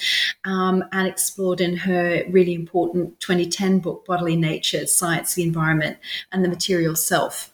[0.44, 5.98] um, and explored in her really important 2010 book, Bodily Nature: Science, the Environment,
[6.32, 7.52] and the Material Self.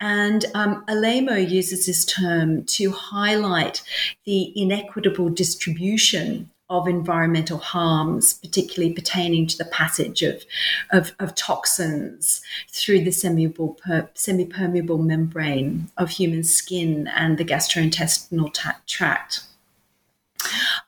[0.00, 3.82] And um, Alaimo uses this term to highlight
[4.24, 10.44] the inequitable distribution of environmental harms, particularly pertaining to the passage of,
[10.90, 18.52] of, of toxins through the semi permeable membrane of human skin and the gastrointestinal
[18.86, 19.40] tract.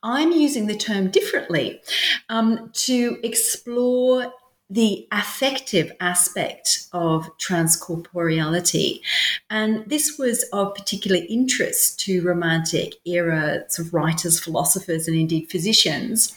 [0.02, 1.80] I'm using the term differently
[2.28, 4.32] um, to explore
[4.70, 9.00] the affective aspect of transcorporeality.
[9.50, 15.50] And this was of particular interest to Romantic era sort of writers, philosophers, and indeed
[15.50, 16.32] physicians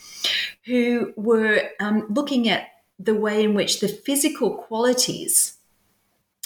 [0.66, 5.58] who were um, looking at the way in which the physical qualities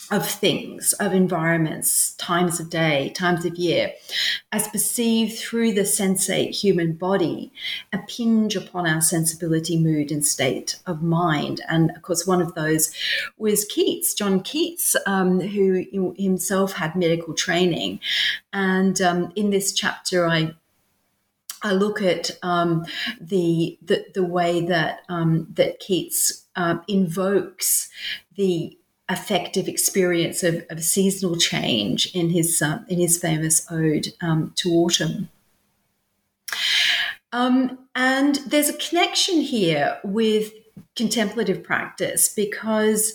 [0.10, 3.94] of things, of environments, times of day, times of year,
[4.52, 7.52] as perceived through the sensate human body,
[7.92, 11.62] a impinge upon our sensibility, mood, and state of mind.
[11.68, 12.94] And of course, one of those
[13.38, 15.86] was Keats, John Keats, um, who
[16.18, 18.00] himself had medical training.
[18.54, 20.56] And um, in this chapter, I
[21.64, 22.86] I look at um,
[23.20, 27.90] the, the, the way that um, that Keats uh, invokes
[28.36, 28.78] the
[29.10, 34.70] affective experience of, of seasonal change in his uh, in his famous ode um, to
[34.70, 35.30] autumn.
[37.32, 40.54] Um, and there's a connection here with
[40.96, 43.14] contemplative practice because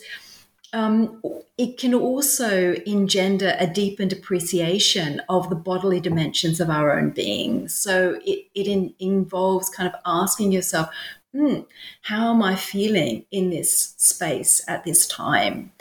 [0.73, 1.21] um,
[1.59, 7.69] it can also engender a deepened appreciation of the bodily dimensions of our own being.
[7.69, 10.89] So it, it in, involves kind of asking yourself,
[11.35, 11.67] mm,
[12.03, 15.73] how am I feeling in this space at this time?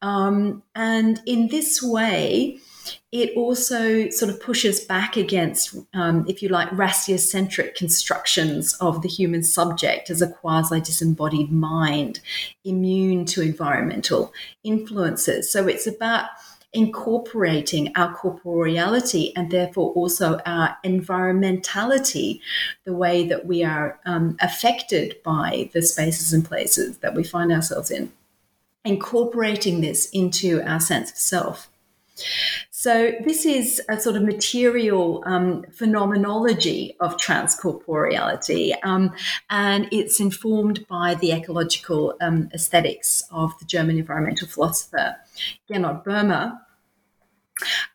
[0.00, 2.58] Um, and in this way,
[3.12, 9.08] it also sort of pushes back against, um, if you like, ratiocentric constructions of the
[9.08, 12.20] human subject as a quasi disembodied mind,
[12.64, 14.32] immune to environmental
[14.64, 15.52] influences.
[15.52, 16.26] So it's about
[16.72, 22.40] incorporating our corporeality and therefore also our environmentality,
[22.84, 27.52] the way that we are um, affected by the spaces and places that we find
[27.52, 28.10] ourselves in,
[28.84, 31.68] incorporating this into our sense of self.
[32.82, 39.12] So, this is a sort of material um, phenomenology of transcorporeality, um,
[39.50, 45.14] and it's informed by the ecological um, aesthetics of the German environmental philosopher
[45.70, 46.58] Gernot Böhme.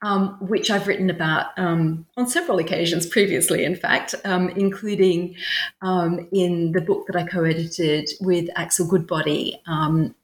[0.01, 5.35] Um, which I've written about um, on several occasions previously, in fact, um, including
[6.31, 10.15] in the book that I co edited with Axel Goodbody on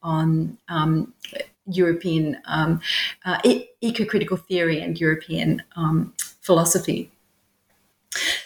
[1.68, 2.82] European um,
[3.26, 3.40] uh,
[3.82, 7.12] eco-critical theory and European um, philosophy.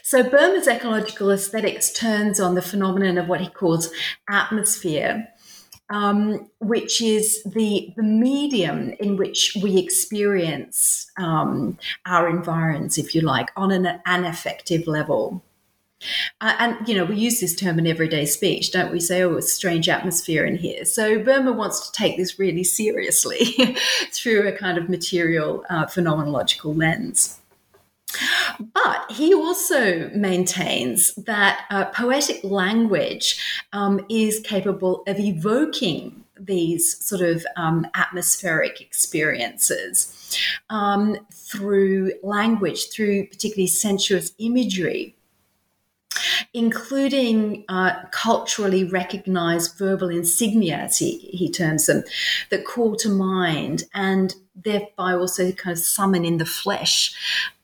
[0.03, 3.91] So Böhme's ecological aesthetics turns on the phenomenon of what he calls
[4.30, 5.28] atmosphere,
[5.89, 13.22] um, which is the, the medium in which we experience um, our environs, if you
[13.22, 15.43] like, on an, an affective level.
[16.41, 19.00] Uh, and you know we use this term in everyday speech don't we?
[19.00, 20.86] Say oh it's a strange atmosphere in here.
[20.86, 23.56] So Böhme wants to take this really seriously
[24.12, 27.39] through a kind of material uh, phenomenological lens.
[28.74, 37.22] But he also maintains that uh, poetic language um, is capable of evoking these sort
[37.22, 40.38] of um, atmospheric experiences
[40.70, 45.16] um, through language, through particularly sensuous imagery
[46.53, 52.03] including uh, culturally recognized verbal insignia, he, he terms them,
[52.49, 57.15] that call to mind and thereby also kind of summon in the flesh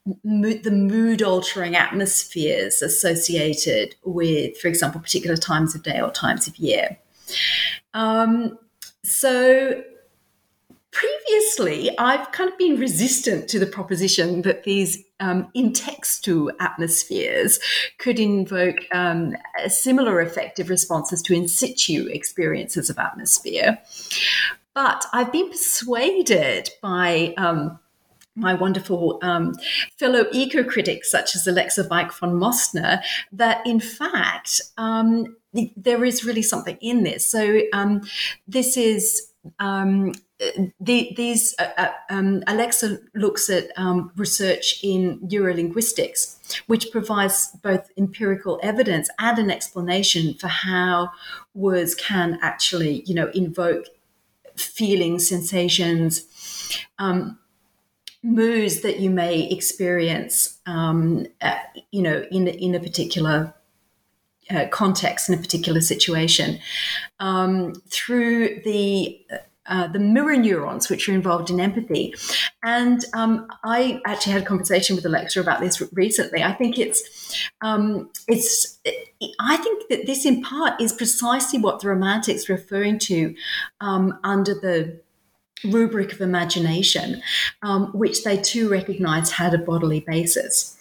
[0.05, 6.57] the mood altering atmospheres associated with, for example, particular times of day or times of
[6.57, 6.97] year.
[7.93, 8.57] Um,
[9.03, 9.81] so
[10.91, 17.59] previously, I've kind of been resistant to the proposition that these um, in textu atmospheres
[17.97, 19.35] could invoke um,
[19.67, 23.79] similar effective responses to in situ experiences of atmosphere.
[24.73, 27.79] But I've been persuaded by um,
[28.35, 29.55] my wonderful um,
[29.97, 33.01] fellow eco critics, such as Alexa Weik von Mossner,
[33.31, 35.35] that in fact um,
[35.77, 37.25] there is really something in this.
[37.25, 38.01] So um,
[38.47, 40.13] this is um,
[40.79, 46.37] the, these uh, uh, um, Alexa looks at um, research in neurolinguistics,
[46.67, 51.09] which provides both empirical evidence and an explanation for how
[51.53, 53.85] words can actually, you know, invoke
[54.55, 56.25] feelings, sensations.
[56.99, 57.39] Um,
[58.23, 61.59] moods that you may experience, um, uh,
[61.91, 63.53] you know, in in a particular
[64.49, 66.59] uh, context, in a particular situation,
[67.19, 69.19] um, through the
[69.65, 72.13] uh, the mirror neurons, which are involved in empathy.
[72.63, 76.43] And um, I actually had a conversation with a lecturer about this recently.
[76.43, 78.79] I think it's, um, it's,
[79.39, 83.35] I think that this in part is precisely what the Romantics referring to
[83.81, 85.01] um, under the
[85.63, 87.21] rubric of imagination,
[87.61, 90.77] um, which they too recognized had a bodily basis.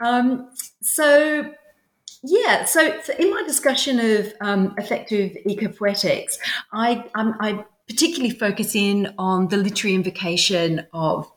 [0.00, 0.50] Um,
[0.82, 1.52] so
[2.22, 6.38] yeah, so, so, in my discussion of um, affective ecopoetics,
[6.72, 11.30] I, um, I particularly focus in on the literary invocation of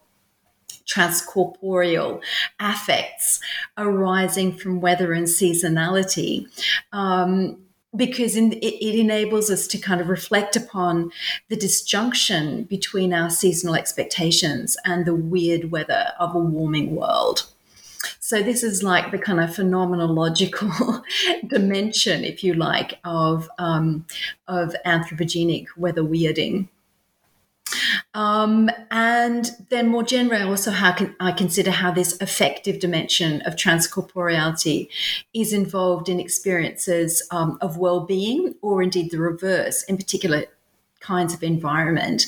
[0.85, 2.21] transcorporeal
[2.59, 3.39] affects
[3.77, 6.45] arising from weather and seasonality.
[6.91, 7.57] Um,
[7.95, 11.11] because in, it, it, enables us to kind of reflect upon
[11.49, 17.50] the disjunction between our seasonal expectations and the weird weather of a warming world.
[18.31, 21.03] So this is like the kind of phenomenological
[21.47, 24.05] dimension, if you like, of um,
[24.47, 26.69] of anthropogenic weather weirding.
[28.13, 33.57] Um, and then more generally, also how can I consider how this affective dimension of
[33.57, 34.87] transcorporeality
[35.33, 40.45] is involved in experiences um, of well-being, or indeed the reverse, in particular
[41.01, 42.27] kinds of environment.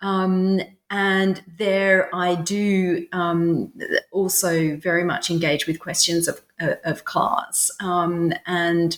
[0.00, 0.60] Um,
[0.90, 3.72] and there I do um,
[4.12, 8.96] also very much engage with questions of, of class um, and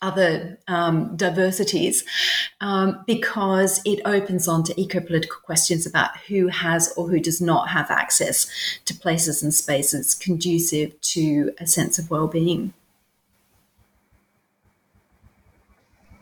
[0.00, 2.04] other um, diversities
[2.60, 7.68] um, because it opens on to eco-political questions about who has or who does not
[7.68, 8.50] have access
[8.84, 12.74] to places and spaces conducive to a sense of well-being.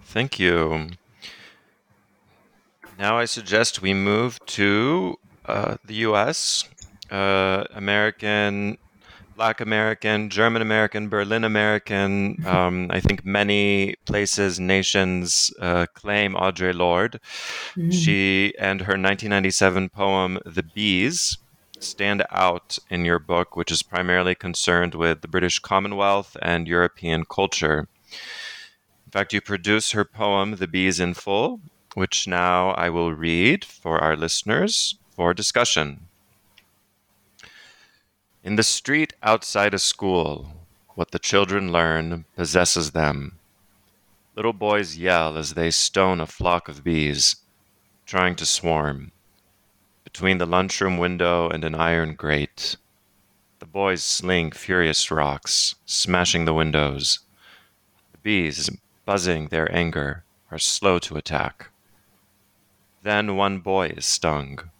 [0.04, 0.90] Thank you.
[3.00, 6.68] Now I suggest we move to uh, the U.S.
[7.10, 8.76] Uh, American,
[9.36, 12.44] Black American, German American, Berlin American.
[12.46, 17.18] Um, I think many places, nations uh, claim Audre Lorde.
[17.74, 17.90] Mm.
[17.90, 21.38] She and her 1997 poem "The Bees."
[21.78, 27.24] stand out in your book, which is primarily concerned with the British Commonwealth and European
[27.24, 27.88] culture.
[29.06, 31.60] In fact, you produce her poem, The Bees in Full,
[31.94, 36.06] which now I will read for our listeners for discussion.
[38.42, 43.38] In the street outside a school, what the children learn possesses them.
[44.36, 47.36] Little boys yell as they stone a flock of bees,
[48.06, 49.12] trying to swarm.
[50.04, 52.76] Between the lunchroom window and an iron grate,
[53.58, 57.18] the boys sling furious rocks, smashing the windows.
[58.12, 58.70] The bees,
[59.04, 61.68] buzzing their anger, are slow to attack.
[63.02, 64.70] Then one boy is stung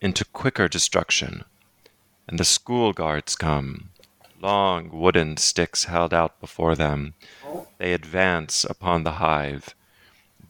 [0.00, 1.44] into quicker destruction,
[2.26, 3.90] and the school guards come,
[4.40, 7.14] long wooden sticks held out before them.
[7.78, 9.76] They advance upon the hive,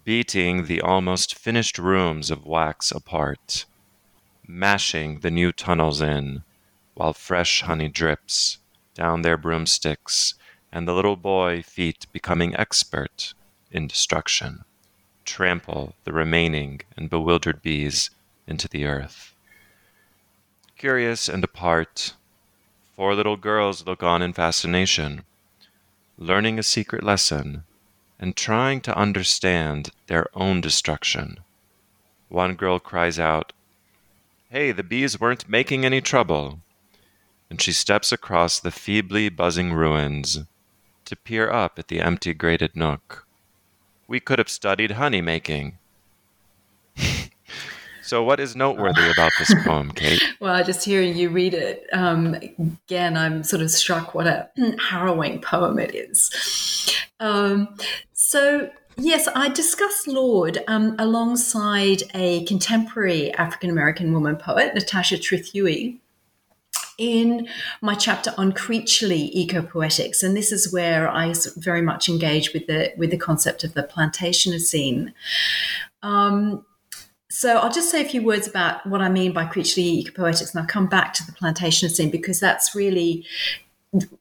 [0.02, 3.66] beating the almost finished rooms of wax apart,
[4.46, 6.42] mashing the new tunnels in,
[6.94, 8.58] while fresh honey drips
[8.94, 10.34] down their broomsticks,
[10.72, 13.34] and the little boy feet becoming expert
[13.70, 14.64] in destruction
[15.28, 18.10] trample the remaining and bewildered bees
[18.46, 19.34] into the earth.
[20.78, 22.14] Curious and apart,
[22.96, 25.24] four little girls look on in fascination,
[26.16, 27.64] learning a secret lesson
[28.18, 31.38] and trying to understand their own destruction.
[32.28, 33.52] One girl cries out,
[34.50, 36.60] Hey, the bees weren't making any trouble.
[37.50, 40.38] And she steps across the feebly buzzing ruins
[41.04, 43.27] to peer up at the empty grated nook
[44.08, 45.78] we could have studied honey making.
[48.02, 50.22] so, what is noteworthy about this poem, Kate?
[50.40, 54.48] well, just hearing you read it um, again, I'm sort of struck what a
[54.80, 56.98] harrowing poem it is.
[57.20, 57.76] Um,
[58.12, 65.98] so, Yes, I discussed Lorde um, alongside a contemporary African American woman poet, Natasha Trethewey,
[66.98, 67.48] in
[67.80, 72.92] my chapter on creaturely ecopoetics, and this is where I very much engage with the
[72.96, 75.12] with the concept of the plantationocene.
[76.02, 76.64] Um,
[77.30, 80.60] so I'll just say a few words about what I mean by creaturely ecopoetics, and
[80.60, 83.24] I'll come back to the plantationocene because that's really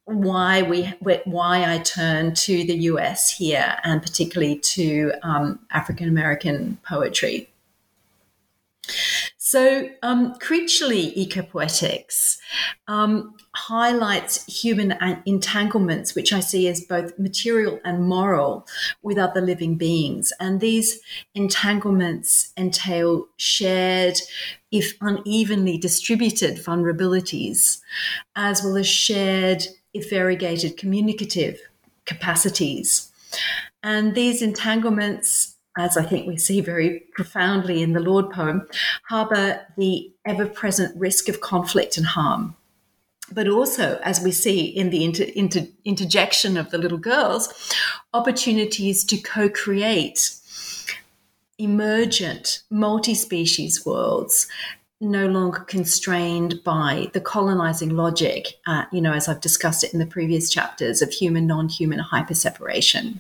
[0.06, 0.84] why we
[1.26, 7.50] why I turn to the US here and particularly to um, African American poetry.
[9.50, 12.38] So, um, creaturely ecopoetics
[12.90, 14.94] um, highlights human
[15.26, 18.68] entanglements, which I see as both material and moral,
[19.02, 20.34] with other living beings.
[20.42, 21.00] And these
[21.34, 24.18] entanglements entail shared,
[24.70, 27.80] if unevenly distributed, vulnerabilities,
[28.36, 31.58] as well as shared, if variegated, communicative
[32.04, 33.14] capacities.
[33.82, 38.68] And these entanglements as I think we see very profoundly in the Lorde poem,
[39.04, 42.56] harbour the ever present risk of conflict and harm.
[43.32, 47.74] But also, as we see in the inter- inter- interjection of the little girls,
[48.14, 50.32] opportunities to co create
[51.58, 54.48] emergent, multi species worlds
[55.00, 60.00] no longer constrained by the colonizing logic, uh, you know, as I've discussed it in
[60.00, 63.20] the previous chapters of human, non human hyperseparation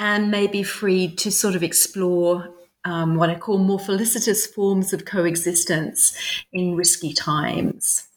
[0.00, 2.48] and may be freed to sort of explore
[2.86, 6.16] um, what I call more felicitous forms of coexistence
[6.52, 8.08] in risky times.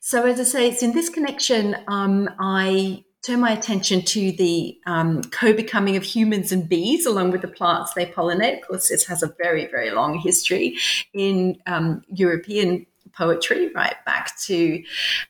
[0.00, 4.76] So, as I say, it's in this connection um, I turn my attention to the
[4.86, 8.58] um, co becoming of humans and bees along with the plants they pollinate.
[8.58, 10.76] Of course, this has a very, very long history
[11.14, 14.82] in um, European poetry, right back to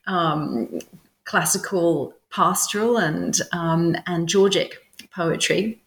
[0.07, 0.79] um,
[1.25, 4.80] classical pastoral and, um, and Georgic
[5.15, 5.83] poetry.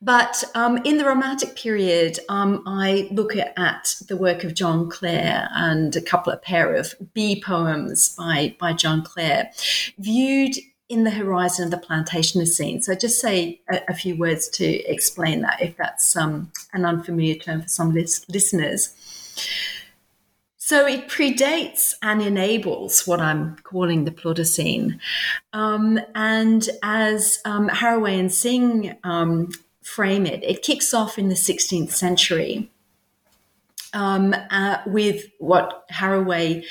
[0.00, 5.48] But um, in the Romantic period, um, I look at, the work of John Clare
[5.52, 9.50] and a couple of pair of bee poems by, by John Clare,
[9.98, 10.54] viewed
[10.88, 12.82] in the horizon of the plantationocene.
[12.82, 17.34] So just say a, a few words to explain that, if that's um, an unfamiliar
[17.34, 18.94] term for some lis- listeners.
[20.68, 25.00] So it predates and enables what I'm calling the plutocene.
[25.54, 29.48] Um, and as um, Haraway and Tsing um,
[29.82, 32.70] frame it, it kicks off in the 16th century.
[33.94, 36.66] Um, uh, with what Haraway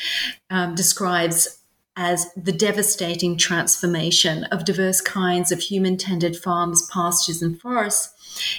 [0.51, 1.63] um, describes
[1.95, 8.13] as the devastating transformation of diverse kinds of human tended farms, pastures, and forests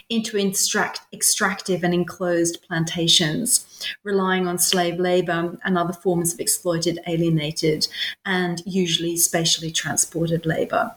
[0.08, 3.66] into extract, extractive and enclosed plantations,
[4.04, 7.88] relying on slave labor and other forms of exploited, alienated,
[8.24, 10.92] and usually spatially transported labor.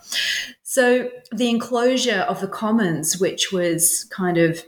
[0.63, 4.63] So the enclosure of the commons, which was kind of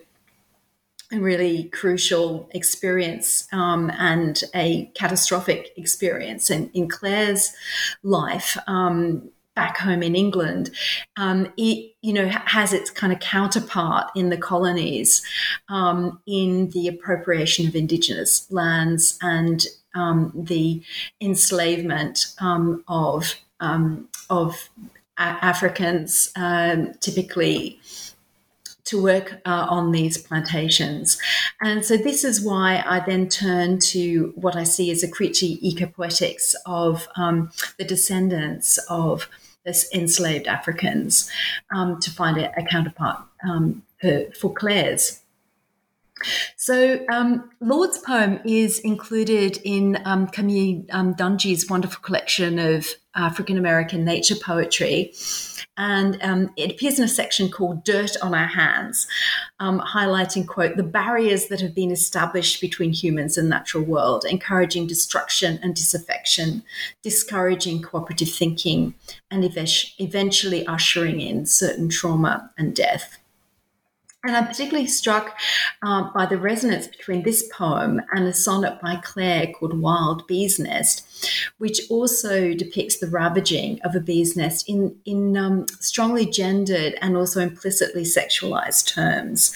[1.13, 7.53] a really crucial experience um, and a catastrophic experience in, in Clare's
[8.01, 8.57] life.
[8.67, 10.71] Um, back home in England,
[11.17, 15.23] um, it you know has its kind of counterpart in the colonies
[15.69, 20.81] um, in the appropriation of indigenous lands and um, the
[21.21, 24.69] enslavement um, of um, of
[25.17, 27.79] Africans, um, typically
[28.85, 31.17] to work uh, on these plantations.
[31.61, 35.45] And so this is why I then turn to what I see as a creature
[35.45, 39.29] ecopoetics of um, the descendants of
[39.65, 41.29] this enslaved Africans
[41.73, 45.22] um, to find a, a counterpart um, for, for Clare's.
[46.57, 53.57] So, um, Lorde's poem is included in um, Camille um, Dungy's wonderful collection of African
[53.57, 55.13] American nature poetry.
[55.75, 59.07] And um, it appears in a section called Dirt on Our Hands,
[59.59, 64.85] um, highlighting, quote, the barriers that have been established between humans and natural world, encouraging
[64.85, 66.63] destruction and disaffection,
[67.01, 68.93] discouraging cooperative thinking,
[69.31, 73.17] and eventually ushering in certain trauma and death.
[74.25, 75.37] And I'm particularly struck
[75.81, 80.57] um, by the resonance between this poem and a sonnet by Clare called Wild Bee's
[80.59, 81.05] Nest,
[81.57, 87.17] which also depicts the ravaging of a bee's nest in, in um, strongly gendered and
[87.17, 89.53] also implicitly sexualized terms.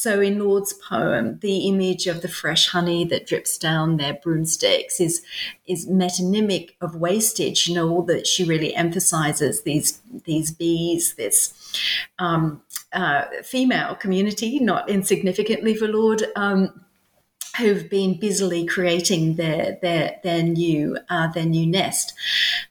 [0.00, 4.98] So in Lorde's poem, the image of the fresh honey that drips down their broomsticks
[4.98, 5.20] is
[5.66, 7.68] is metonymic of wastage.
[7.68, 11.52] You know, all that she really emphasizes these these bees, this
[12.18, 12.62] um,
[12.94, 16.24] uh, female community, not insignificantly for Lorde.
[16.34, 16.82] Um,
[17.60, 22.14] who've been busily creating their their their new uh, their new nest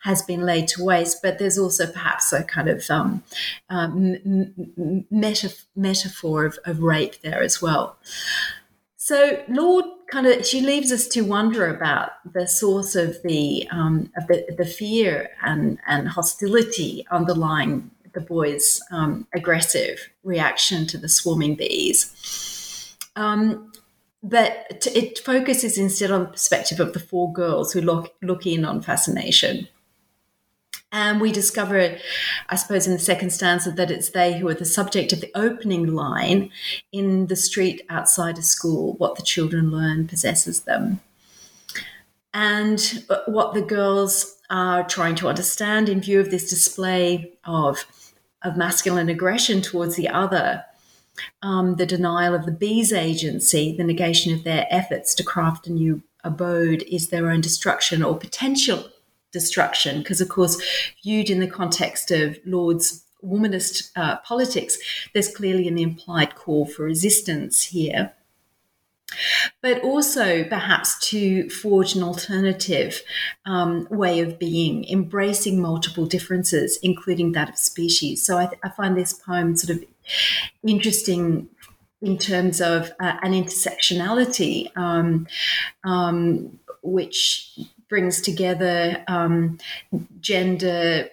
[0.01, 1.21] has been laid to waste.
[1.21, 3.23] But there's also perhaps a kind of um,
[3.69, 4.17] um,
[5.11, 7.97] metaf- metaphor of, of rape there as well.
[8.97, 14.11] So Lorde kind of she leaves us to wonder about the source of the um,
[14.17, 21.09] of the, the fear and, and hostility underlying the boys' um, aggressive reaction to the
[21.09, 22.95] swarming bees.
[23.15, 23.71] Um,
[24.21, 28.65] but it focuses instead on the perspective of the four girls who look, look in
[28.65, 29.67] on fascination.
[30.91, 31.97] And we discover,
[32.49, 35.31] I suppose, in the second stanza, that it's they who are the subject of the
[35.35, 36.49] opening line
[36.91, 38.93] in the street outside a school.
[38.93, 40.99] What the children learn possesses them.
[42.33, 47.85] And uh, what the girls are trying to understand in view of this display of,
[48.41, 50.65] of masculine aggression towards the other,
[51.41, 55.71] um, the denial of the bees' agency, the negation of their efforts to craft a
[55.71, 58.89] new abode, is their own destruction or potential
[59.31, 59.99] destruction.
[59.99, 60.61] Because, of course,
[61.03, 64.77] viewed in the context of Lorde's womanist uh, politics,
[65.13, 68.13] there's clearly an implied call for resistance here
[69.61, 73.01] but also perhaps to forge an alternative
[73.45, 78.25] um, way of being, embracing multiple differences, including that of species.
[78.25, 79.83] So I, th- I find this poem sort of
[80.65, 81.49] interesting
[82.01, 85.27] in terms of uh, an intersectionality, um,
[85.83, 89.57] um, which brings together um,
[90.21, 91.09] gender,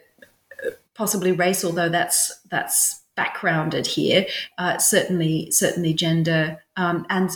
[0.95, 4.27] possibly race, although that's that's backgrounded here.
[4.59, 7.31] Uh, certainly, certainly gender um, and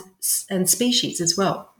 [0.49, 1.73] and species as well.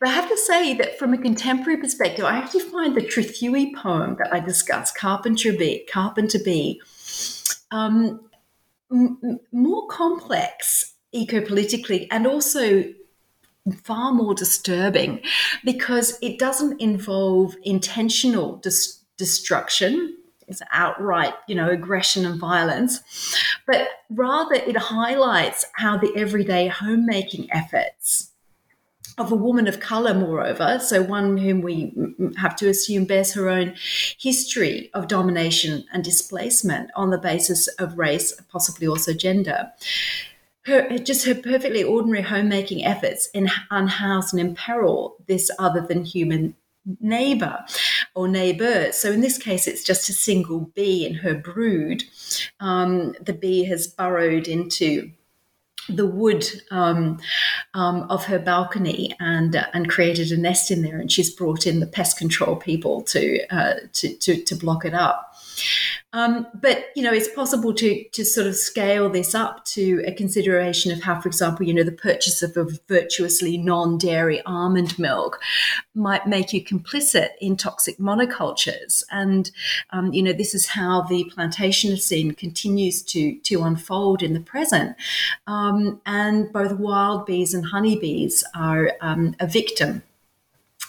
[0.00, 3.74] But I have to say that from a contemporary perspective, I actually find the Trethewey
[3.76, 6.80] poem that I discussed, Carpenter Bee, Carpenter Bee,
[7.70, 8.20] um,
[8.90, 12.84] m- more complex eco-politically and also
[13.84, 15.20] far more disturbing
[15.64, 20.16] because it doesn't involve intentional dis- destruction
[20.72, 23.00] outright, you know, aggression and violence,
[23.66, 28.32] but rather it highlights how the everyday homemaking efforts
[29.18, 31.92] of a woman of color, moreover, so one whom we
[32.36, 33.74] have to assume bears her own
[34.18, 39.70] history of domination and displacement on the basis of race, possibly also gender.
[40.64, 46.54] Her, just her perfectly ordinary homemaking efforts in unhouse and imperil this other than human
[47.00, 47.64] neighbor
[48.14, 48.96] or neighbors.
[48.96, 52.04] So in this case, it's just a single bee and her brood.
[52.60, 55.12] Um, the bee has burrowed into
[55.88, 57.18] the wood um,
[57.74, 61.66] um, of her balcony and uh, and created a nest in there, and she's brought
[61.66, 65.31] in the pest control people to uh, to, to, to block it up.
[66.14, 70.12] Um, but you know, it's possible to to sort of scale this up to a
[70.12, 75.40] consideration of how, for example, you know, the purchase of a virtuously non-dairy almond milk
[75.94, 79.50] might make you complicit in toxic monocultures, and
[79.90, 84.94] um, you know, this is how the plantationocene continues to to unfold in the present.
[85.46, 90.02] Um, and both wild bees and honeybees are um, a victim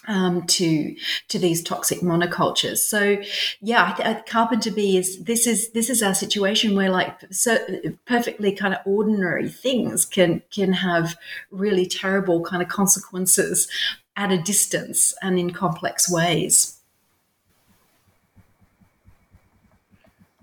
[0.08, 0.96] um, to
[1.30, 2.80] to these toxic monocultures.
[2.80, 3.18] So,
[3.62, 7.58] yeah, th- Carpenter Bee is this is this is our situation where like so
[8.06, 11.16] perfectly kind of ordinary things can can have
[11.52, 13.68] really terrible kind of consequences
[14.16, 16.80] at a distance and in complex ways.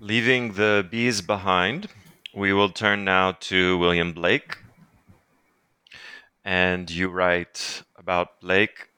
[0.03, 1.89] Leaving the bees behind,
[2.35, 4.57] we will turn now to William Blake.
[6.43, 8.90] And you write about Blake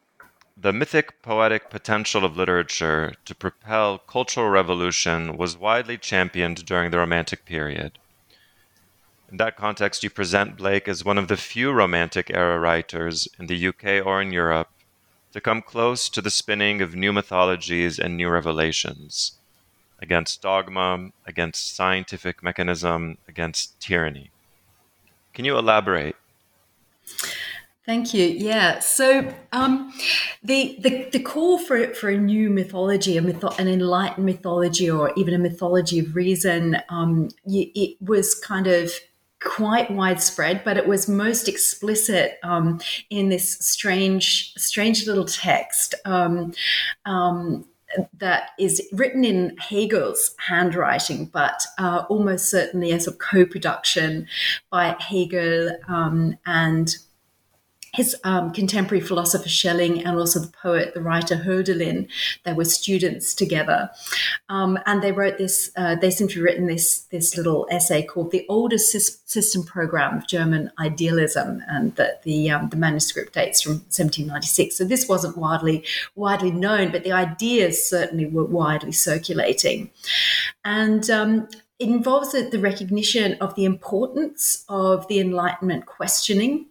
[0.63, 6.99] the mythic poetic potential of literature to propel cultural revolution was widely championed during the
[6.99, 7.99] Romantic period.
[9.29, 13.49] In that context, you present Blake as one of the few Romantic era writers in
[13.49, 14.71] the UK or in Europe
[15.33, 19.33] to come close to the spinning of new mythologies and new revelations
[20.01, 24.31] against dogma, against scientific mechanism, against tyranny.
[25.35, 26.15] Can you elaborate?
[27.85, 28.27] Thank you.
[28.27, 28.79] Yeah.
[28.79, 29.93] So um,
[30.43, 35.13] the, the the call for for a new mythology, a mytho- an enlightened mythology, or
[35.17, 38.93] even a mythology of reason, um, it was kind of
[39.41, 42.81] quite widespread, but it was most explicit um,
[43.11, 45.97] in this strange strange little text.
[46.05, 46.53] Um,
[47.05, 47.67] um,
[48.19, 54.27] that is written in Hegel's handwriting, but uh, almost certainly as a co-production
[54.71, 56.97] by Hegel um, and
[57.93, 62.09] his um, contemporary philosopher Schelling and also the poet, the writer Hölderlin,
[62.45, 63.91] they were students together,
[64.49, 65.71] um, and they wrote this.
[65.77, 68.93] Uh, they seem to have written this this little essay called "The Oldest
[69.29, 74.77] System Program of German Idealism," and that the um, the manuscript dates from 1796.
[74.77, 75.85] So this wasn't widely
[76.15, 79.91] widely known, but the ideas certainly were widely circulating,
[80.65, 81.47] and um,
[81.79, 86.67] it involves the recognition of the importance of the Enlightenment questioning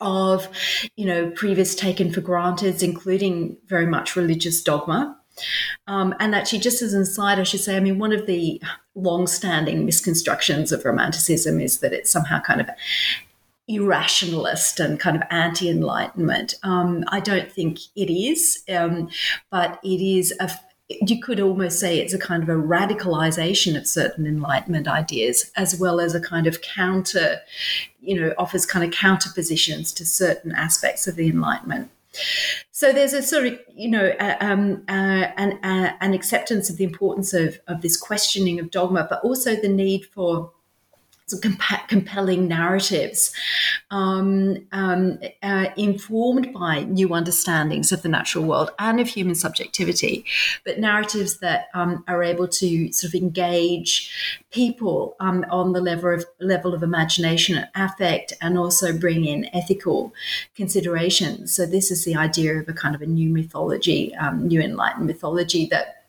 [0.00, 0.48] of,
[0.96, 5.16] you know, previous taken for granted, including very much religious dogma.
[5.86, 8.60] Um, and actually, just as an aside, I should say, I mean, one of the
[8.94, 12.68] long-standing misconstructions of Romanticism is that it's somehow kind of
[13.68, 16.54] irrationalist and kind of anti enlightenment.
[16.62, 19.08] Um, I don't think it is, um,
[19.50, 20.50] but it is a
[20.88, 25.78] you could almost say it's a kind of a radicalization of certain enlightenment ideas as
[25.78, 27.40] well as a kind of counter
[28.00, 31.90] you know offers kind of counter positions to certain aspects of the enlightenment.
[32.70, 36.76] So there's a sort of you know uh, um, uh, an, uh, an acceptance of
[36.76, 40.52] the importance of, of this questioning of dogma but also the need for
[41.26, 43.32] some comp- compelling narratives
[43.90, 50.24] um, um, uh, informed by new understandings of the natural world and of human subjectivity,
[50.64, 54.12] but narratives that um, are able to sort of engage
[54.52, 59.48] people um, on the level of level of imagination and affect, and also bring in
[59.52, 60.12] ethical
[60.54, 61.52] considerations.
[61.52, 65.06] So this is the idea of a kind of a new mythology, um, new enlightened
[65.06, 66.05] mythology that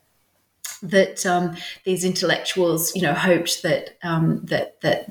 [0.83, 5.07] that um, these intellectuals, you know, hoped that um, that that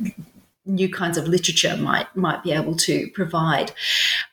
[0.67, 3.73] new kinds of literature might might be able to provide.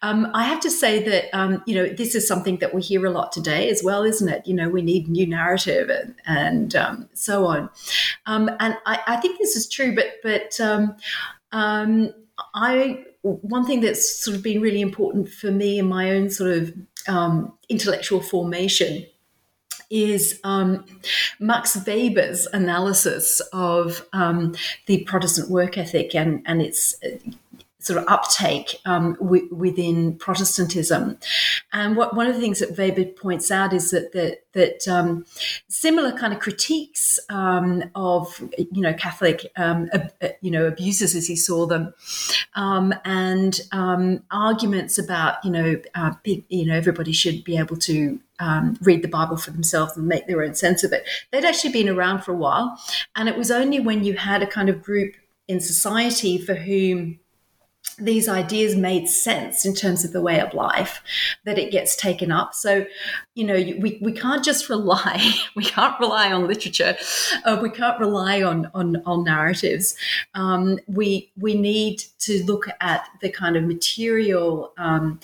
[0.02, 3.06] Um, I have to say that um, you know this is something that we hear
[3.06, 4.46] a lot today as well, isn't it?
[4.48, 7.70] You know, we need new narrative and, and um, so on.
[8.26, 10.96] Um, and I, I, think this is true, but but um,
[11.52, 12.12] um,
[12.54, 16.52] I one thing that's sort of been really important for me in my own sort
[16.52, 16.74] of
[17.70, 19.06] intellectual formation
[19.94, 20.84] is um,
[21.40, 24.56] Max Weber's analysis of um,
[24.88, 26.96] the Protestant work ethic and, and its
[27.84, 31.18] sort of uptake um, w- within Protestantism.
[31.74, 35.26] And what one of the things that Weber points out is that that, that um,
[35.68, 41.16] similar kind of critiques um, of you know Catholic um, ab- uh, you know abuses
[41.16, 41.94] as he saw them,
[42.56, 48.20] um, and um, arguments about you know uh, you know everybody should be able to
[48.40, 51.08] um, read the Bible for themselves and make their own sense of it.
[51.32, 52.80] They'd actually been around for a while,
[53.16, 55.16] and it was only when you had a kind of group
[55.48, 57.20] in society for whom
[58.00, 61.02] these ideas made sense in terms of the way of life
[61.46, 62.54] that it gets taken up.
[62.54, 62.86] So
[63.36, 66.96] you know we, we can't just rely we can't rely on literature
[67.46, 69.96] uh, we can't rely on on, on narratives.
[70.34, 75.20] Um, we we need to look at the kind of material um,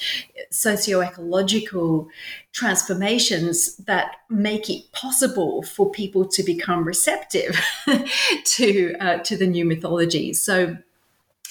[0.51, 2.07] socio-ecological
[2.51, 7.59] transformations that make it possible for people to become receptive
[8.43, 10.33] to uh, to the new mythology.
[10.33, 10.77] So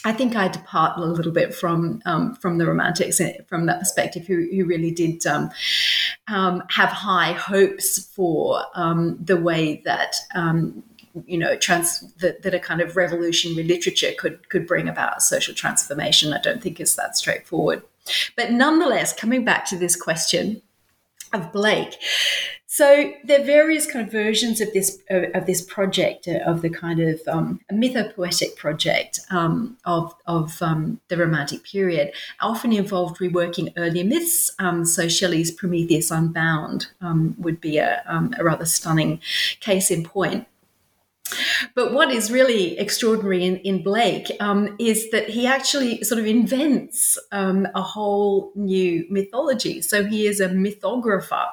[0.05, 3.81] I think I depart a little bit from um, from the Romantics eh, from that
[3.81, 5.51] perspective, who, who really did um,
[6.29, 10.85] um, have high hopes for um, the way that um,
[11.27, 15.55] you know trans that, that, a kind of revolutionary literature could could bring about social
[15.55, 16.33] transformation.
[16.33, 17.83] I don't think it's that straightforward,
[18.37, 20.63] but nonetheless, coming back to this question
[21.33, 21.97] of Blake.
[22.79, 26.71] So there are various kind of versions of this of this project uh, of the
[26.71, 32.13] kind of um, mythopoetic project um, of of um, the Romantic period.
[32.41, 34.53] Often involved reworking earlier myths.
[34.61, 39.21] Um, so Shelley's Prometheus Unbound um, would be a, um, a rather stunning
[39.59, 40.47] case in point.
[41.75, 46.27] But what is really extraordinary in, in Blake um, is that he actually sort of
[46.27, 49.83] invents um, a whole new mythology.
[49.83, 51.47] So he is a mythographer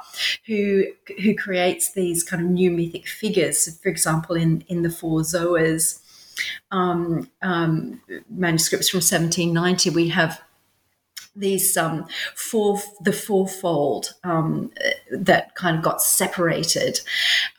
[0.46, 0.86] who
[1.22, 3.78] who creates these kind of new mythic figures.
[3.80, 6.00] For example, in in the Four Zoas
[6.72, 10.42] um, um manuscripts from 1790, we have
[11.36, 14.72] these um, four the fourfold um,
[15.12, 17.00] that kind of got separated.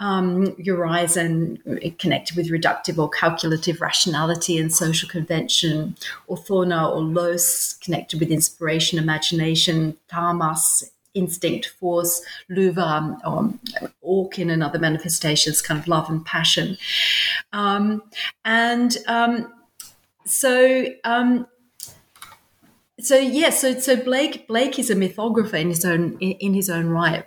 [0.01, 5.97] Um, Urizen connected with reductive or calculative rationality and social convention,
[6.29, 13.59] Urthona or Los connected with inspiration, imagination, Tharmas instinct, force, Luvah, um,
[14.07, 16.77] Orkin and other manifestations, kind of love and passion.
[17.53, 18.03] Um,
[18.45, 19.53] and um,
[20.27, 21.47] so um,
[23.01, 26.89] so yeah, so so Blake Blake is a mythographer in his own in, his own
[26.89, 27.27] right.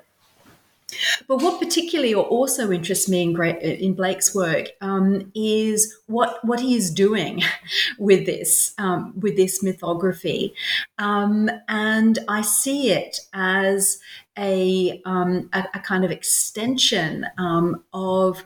[1.27, 6.59] But what particularly also interests me in, great, in Blake's work um, is what what
[6.59, 7.43] he is doing
[7.99, 10.53] with this um, with this mythography,
[10.97, 13.99] um, and I see it as
[14.37, 18.43] a um, a, a, kind of extension um, of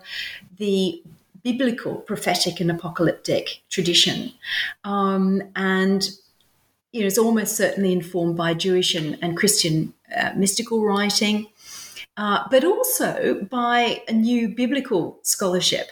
[0.57, 1.01] the
[1.43, 4.33] biblical prophetic and apocalyptic tradition,
[4.83, 6.09] um, and
[6.93, 11.47] you know, is almost certainly informed by Jewish and, and Christian uh, mystical writing,
[12.15, 15.89] uh, but also by a new biblical scholarship,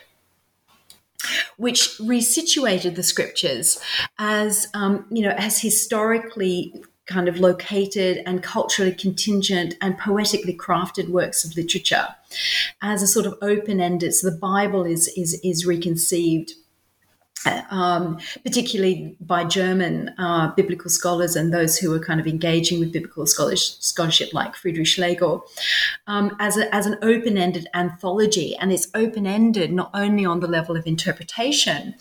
[1.57, 3.81] which resituated the scriptures
[4.19, 11.09] as, um, you know, as historically kind of located and culturally contingent and poetically crafted
[11.09, 12.07] works of literature.
[12.81, 16.53] As a sort of open-ended so the bible is is is reconceived
[17.69, 22.91] um, particularly by German uh, biblical scholars and those who are kind of engaging with
[22.91, 25.45] biblical scholarship, like Friedrich Schlegel,
[26.07, 28.55] um, as, a, as an open ended anthology.
[28.57, 31.95] And it's open ended not only on the level of interpretation,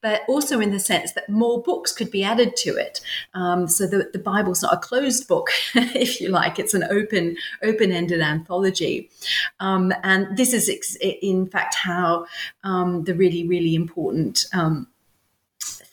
[0.00, 3.00] but also in the sense that more books could be added to it.
[3.34, 7.36] Um, so the, the Bible's not a closed book, if you like, it's an open,
[7.62, 9.10] open ended anthology.
[9.60, 12.26] Um, and this is, ex- in fact, how
[12.62, 14.83] um, the really, really important um,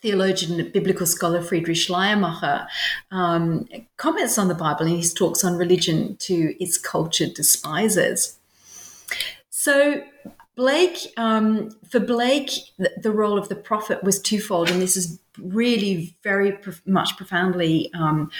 [0.02, 2.68] theologian and biblical scholar Friedrich Schleiermacher
[3.12, 8.38] um, comments on the Bible in his talks on religion to its cultured despisers.
[9.50, 10.04] So,
[10.56, 15.20] Blake, um, for Blake, the, the, role of the prophet was twofold, and this is
[15.38, 18.32] really very prof- much profoundly um,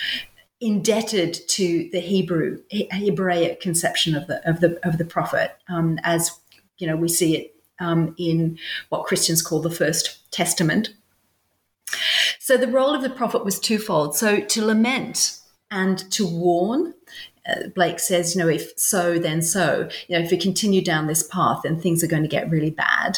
[0.60, 6.32] indebted to the Hebrew Hebraic conception of the of the of the prophet, um, as
[6.78, 8.58] you know we see it um, in
[8.90, 10.90] what Christians call the First Testament.
[12.40, 14.16] So the role of the prophet was twofold.
[14.16, 15.38] So to lament
[15.72, 16.94] and to warn.
[17.50, 19.90] Uh, Blake says, you know, if so, then so.
[20.08, 22.70] You know, if we continue down this path, then things are going to get really
[22.70, 23.18] bad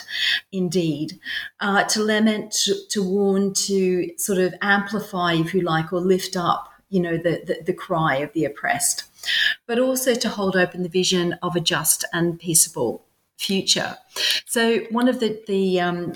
[0.52, 1.20] indeed.
[1.60, 6.38] Uh, to lament, to, to, warn, to sort of amplify, if you like, or lift
[6.38, 9.04] up, you know, the, the, the cry of the oppressed,
[9.68, 13.04] but also to hold open the vision of a just and peaceable
[13.38, 13.98] future.
[14.46, 16.14] So one of the, the um,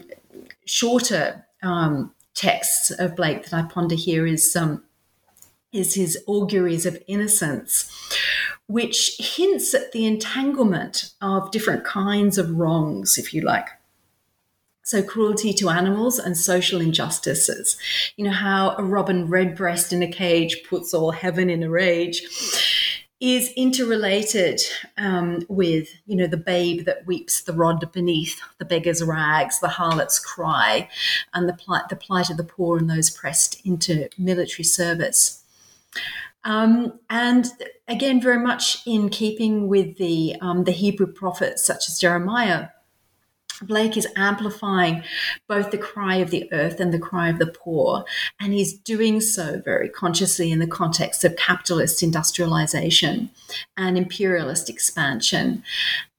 [0.66, 4.84] shorter um, texts of Blake that I ponder here is um,
[5.74, 7.92] is his auguries of innocence,
[8.68, 13.68] which hints at the entanglement of different kinds of wrongs, if you like.
[14.84, 17.78] So, cruelty to animals and social injustices.
[18.16, 22.22] You know, how a robin redbreast in a cage puts all heaven in a rage
[23.20, 24.62] is interrelated
[24.98, 29.68] um, with, you know, the babe that weeps the rod beneath the beggar's rags, the
[29.68, 30.88] harlot's cry,
[31.34, 35.44] and the plight, the plight of the poor and those pressed into military service.
[36.44, 37.48] Um, and
[37.88, 42.68] again, very much in keeping with the um, the Hebrew prophets such as Jeremiah,
[43.62, 45.04] Blake is amplifying
[45.48, 48.06] both the cry of the earth and the cry of the poor,
[48.40, 53.30] and he's doing so very consciously in the context of capitalist industrialization
[53.76, 55.64] and imperialist expansion,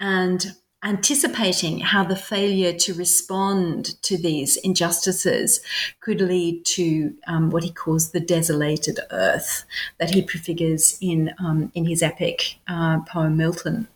[0.01, 5.61] and anticipating how the failure to respond to these injustices
[6.01, 9.65] could lead to um, what he calls the desolated earth
[9.99, 13.89] that he prefigures in um, in his epic uh, poem Milton.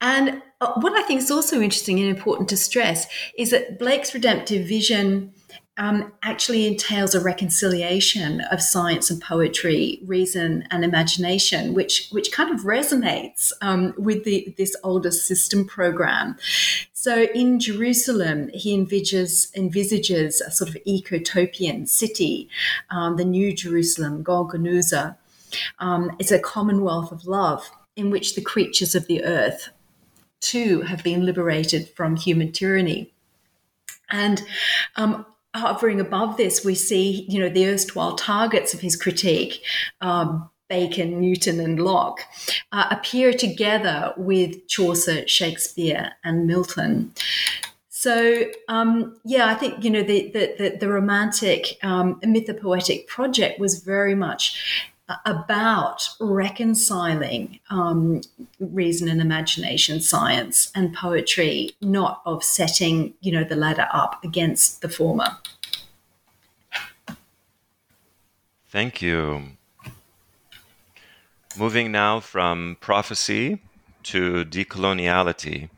[0.00, 0.42] And
[0.76, 3.06] what I think is also interesting and important to stress
[3.36, 5.32] is that Blake's redemptive vision
[5.76, 12.54] um, actually entails a reconciliation of science and poetry, reason and imagination, which which kind
[12.54, 16.36] of resonates um, with the, this older system program.
[16.92, 22.48] So in Jerusalem, he envisages, envisages a sort of ecotopian city,
[22.90, 25.16] um, the New Jerusalem, Golgonooza.
[25.80, 29.68] Um, it's a commonwealth of love in which the creatures of the earth
[30.44, 33.12] too have been liberated from human tyranny.
[34.10, 34.42] And
[34.96, 39.62] um, hovering above this, we see, you know, the erstwhile targets of his critique,
[40.00, 42.20] um, Bacon, Newton, and Locke,
[42.72, 47.12] uh, appear together with Chaucer, Shakespeare, and Milton.
[48.04, 53.58] So um, yeah, I think you know the the, the, the romantic um, mythopoetic project
[53.58, 54.92] was very much
[55.26, 58.22] about reconciling um,
[58.58, 64.80] reason and imagination, science and poetry, not of setting, you know, the latter up against
[64.80, 65.36] the former.
[68.68, 69.42] Thank you.
[71.56, 73.62] Moving now from prophecy
[74.04, 75.68] to decoloniality,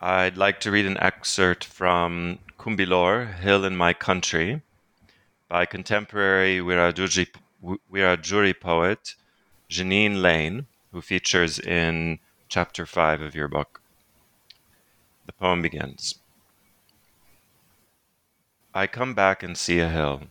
[0.00, 4.62] I'd like to read an excerpt from Kumbilor, Hill in My Country,
[5.48, 7.28] by contemporary Wiradjuri
[7.64, 9.14] Wiradjuri poet
[9.70, 13.80] Jeanine Leane, who features in chapter 5 of your book.
[15.24, 16.18] The poem begins
[18.74, 20.24] I come back and see a hill,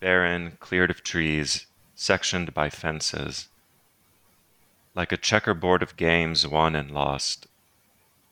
[0.00, 3.48] barren, cleared of trees, sectioned by fences,
[4.94, 7.48] like a checkerboard of games won and lost.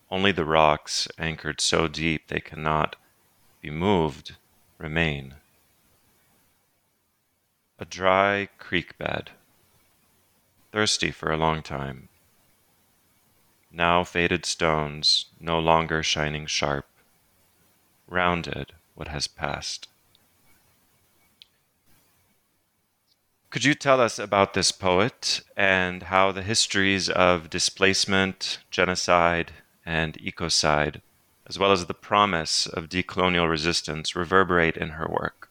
[0.09, 2.95] Only the rocks, anchored so deep they cannot
[3.61, 4.35] be moved,
[4.79, 5.35] remain.
[7.77, 9.31] A dry creek bed.
[10.71, 12.07] Thirsty for a long time.
[13.69, 16.85] Now faded stones, no longer shining sharp.
[18.07, 19.89] Rounded what has passed.
[23.49, 29.51] Could you tell us about this poet and how the histories of displacement, genocide,
[29.85, 31.01] and ecocide,
[31.45, 35.44] as well as the promise of decolonial resistance, reverberate in her work?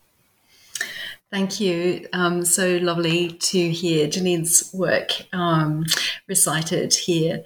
[1.35, 2.07] Thank you.
[2.12, 5.85] Um, so lovely to hear Jeanine's work um,
[6.28, 7.43] recited here.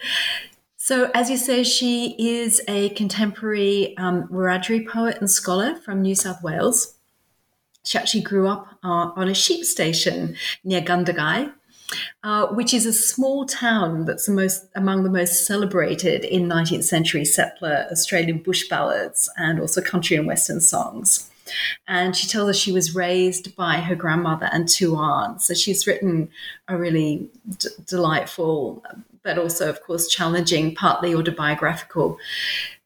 [0.77, 6.15] So, as you say, she is a contemporary um, Wiradjuri poet and scholar from New
[6.15, 6.99] South Wales.
[7.83, 11.51] She actually grew up uh, on a sheep station near Gundagai,
[12.23, 16.85] uh, which is a small town that's the most among the most celebrated in 19th
[16.85, 21.28] century settler Australian bush ballads and also country and western songs.
[21.87, 25.47] And she tells us she was raised by her grandmother and two aunts.
[25.47, 26.31] So she's written
[26.69, 27.29] a really
[27.59, 28.85] d- delightful
[29.29, 32.19] but also, of course, challenging, partly autobiographical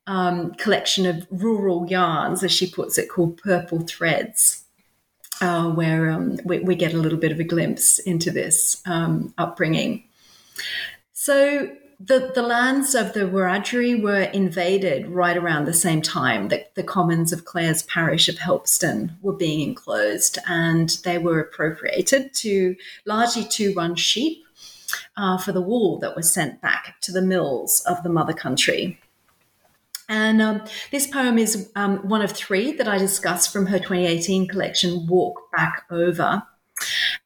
[0.08, 4.64] um, collection of rural yarns, as she puts it, called Purple Threads,
[5.40, 9.32] uh, where um, we, we, get a little bit of a glimpse into this um,
[9.38, 10.02] upbringing.
[11.12, 11.70] So,
[12.04, 16.82] the, the lands of the Wiradjuri were invaded right around the same time that the
[16.82, 22.74] commons of Clares parish of Helpston were being enclosed, and they were appropriated to
[23.04, 24.44] largely to run sheep
[25.16, 28.98] uh, for the wool that was sent back to the mills of the mother country.
[30.08, 34.48] And um, this poem is um, one of three that I discussed from her 2018
[34.48, 36.42] collection, Walk Back Over.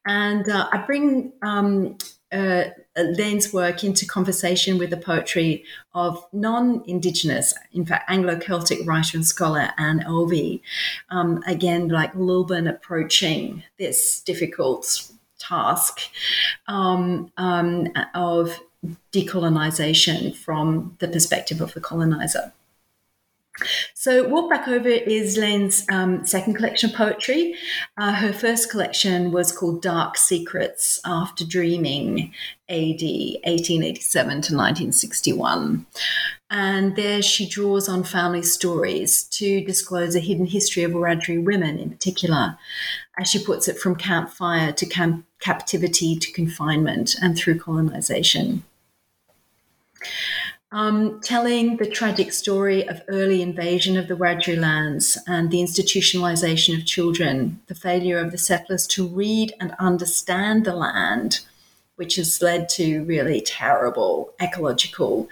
[0.05, 1.97] And uh, I bring um,
[2.31, 2.65] uh,
[3.03, 9.17] Leane's work into conversation with the poetry of non Indigenous, in fact, Anglo Celtic writer
[9.17, 10.61] and scholar Anne Elvey.
[11.09, 16.01] Um, again, like Lilburn approaching this difficult task
[16.67, 18.59] um, um, of
[19.11, 22.53] decolonization from the perspective of the colonizer.
[23.93, 27.55] So, Walk Back Over is Leane's um, second collection of poetry.
[27.97, 32.33] Uh, her first collection was called Dark Secrets After Dreaming,
[32.69, 35.85] AD 1887 to 1961.
[36.49, 41.77] And there she draws on family stories to disclose a hidden history of Wiradjuri women
[41.77, 42.57] in particular,
[43.19, 48.63] as she puts it, from campfire to camp- captivity to confinement and through colonization.
[50.73, 56.77] Um, telling the tragic story of early invasion of the Wiradjuri lands and the institutionalization
[56.77, 61.39] of children, the failure of the settlers to read and understand the land,
[61.95, 65.29] which has led to really terrible ecological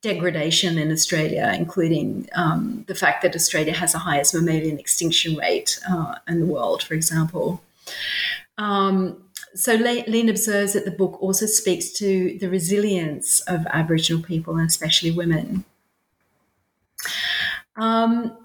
[0.00, 5.78] degradation in Australia, including um, the fact that Australia has the highest mammalian extinction rate
[5.88, 7.62] uh, in the world, for example.
[8.58, 9.21] Um,
[9.54, 14.68] so Leane observes that the book also speaks to the resilience of Aboriginal people and
[14.68, 15.64] especially women.
[17.76, 18.36] Um,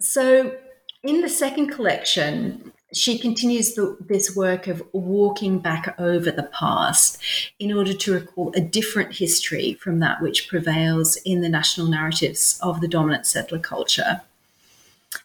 [0.00, 0.56] so
[1.02, 7.18] in the second collection, she continues the, this work of walking back over the past
[7.58, 12.58] in order to recall a different history from that which prevails in the national narratives
[12.62, 14.22] of the dominant settler culture.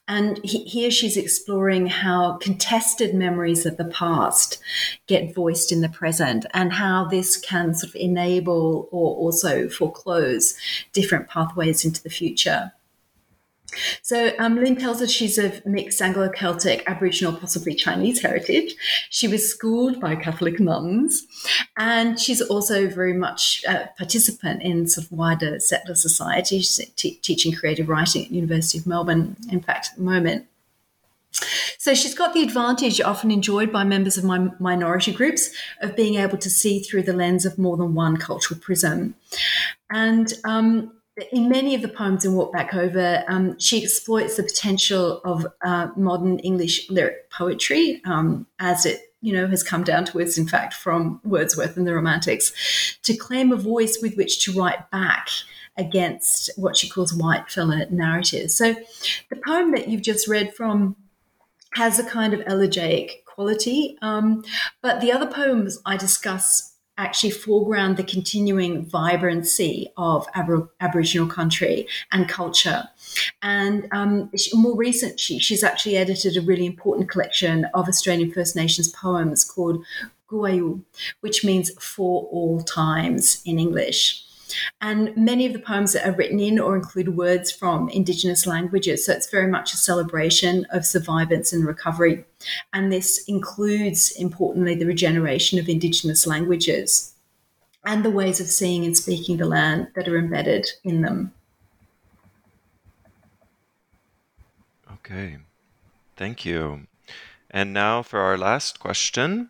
[0.08, 4.60] And he, here she's exploring how contested memories of the past
[5.08, 10.58] get voiced in the present and how this can sort of enable or also foreclose
[10.94, 12.72] different pathways into the future.
[14.02, 18.76] So um, Leane tells us she's of mixed Anglo-Celtic, Aboriginal, possibly Chinese heritage.
[19.10, 21.26] She was schooled by Catholic nuns,
[21.78, 26.60] and she's also very much a participant in sort of wider settler society.
[26.60, 30.46] She's teaching creative writing at University of Melbourne, in fact, at the moment.
[31.78, 36.16] So she's got the advantage, often enjoyed by members of my minority groups, of being
[36.16, 39.16] able to see through the lens of more than one cultural prism.
[39.92, 40.92] And um,
[41.32, 45.46] in many of the poems in Walk Back Over, um, she exploits the potential of
[45.64, 50.38] uh, modern English lyric poetry um, as it you know has come down to us
[50.38, 54.90] in fact from Wordsworth and the Romantics to claim a voice with which to write
[54.92, 55.28] back
[55.78, 58.56] against what she calls white fella narratives.
[58.56, 58.76] So
[59.30, 60.96] the poem that you've just read from
[61.74, 64.44] has a kind of elegiac quality, um,
[64.82, 72.28] but the other poems I discuss actually foreground the continuing vibrancy of Aboriginal country and
[72.28, 72.84] culture.
[73.42, 78.90] And um, more recently, she's actually edited a really important collection of Australian First Nations
[78.90, 79.84] poems called
[80.30, 80.84] Guwayu,
[81.22, 84.24] which means for all times in English.
[84.82, 89.06] And many of the poems that are written in or include words from Indigenous languages.
[89.06, 92.26] So it's very much a celebration of survivance and recovery.
[92.74, 97.14] And this includes, importantly, the regeneration of Indigenous languages
[97.86, 101.32] and the ways of seeing and speaking the land that are embedded in them.
[104.92, 105.38] Okay,
[106.18, 106.88] thank you.
[107.50, 109.50] And now for our last question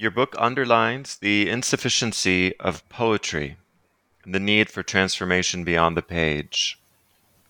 [0.00, 3.56] Your book underlines the insufficiency of poetry
[4.22, 6.78] and the need for transformation beyond the page.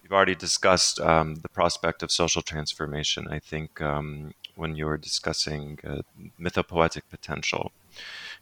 [0.02, 4.96] You've already discussed um, the prospect of social transformation, I think, um, when you were
[4.96, 5.98] discussing uh,
[6.40, 7.70] mythopoetic potential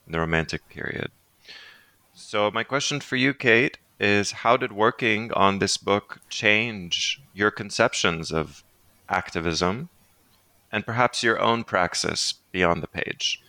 [0.06, 1.10] in the Romantic period.
[2.14, 7.50] So, my question for you, Kate, is how did working on this book change your
[7.50, 8.62] conceptions of
[9.08, 9.88] activism
[10.70, 13.42] and perhaps your own praxis beyond the page?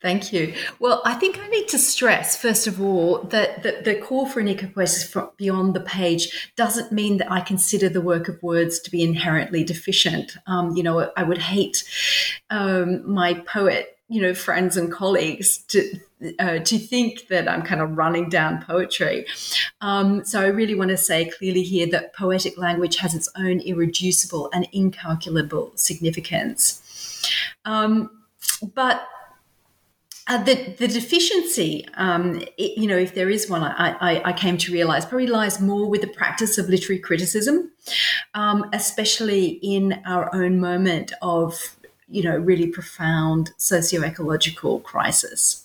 [0.00, 0.54] Thank you.
[0.78, 4.40] Well, I think I need to stress, first of all, that, that the call for
[4.40, 8.90] an ecopoiesis beyond the page doesn't mean that I consider the work of words to
[8.90, 10.36] be inherently deficient.
[10.46, 11.84] Um, you know, I would hate
[12.50, 15.98] um, my poet you know friends and colleagues to
[16.38, 19.26] uh, to think that I'm kind of running down poetry.
[19.80, 23.60] Um, so I really want to say clearly here that poetic language has its own
[23.60, 26.80] irreducible and incalculable significance.
[27.64, 28.10] Um,
[28.74, 29.06] but
[30.26, 34.32] uh, the, the deficiency, um, it, you know, if there is one, I, I, I,
[34.32, 37.70] came to realize probably lies more with the practice of literary criticism,
[38.32, 41.76] um, especially in our own moment of,
[42.08, 45.63] you know, really profound socio-ecological crisis.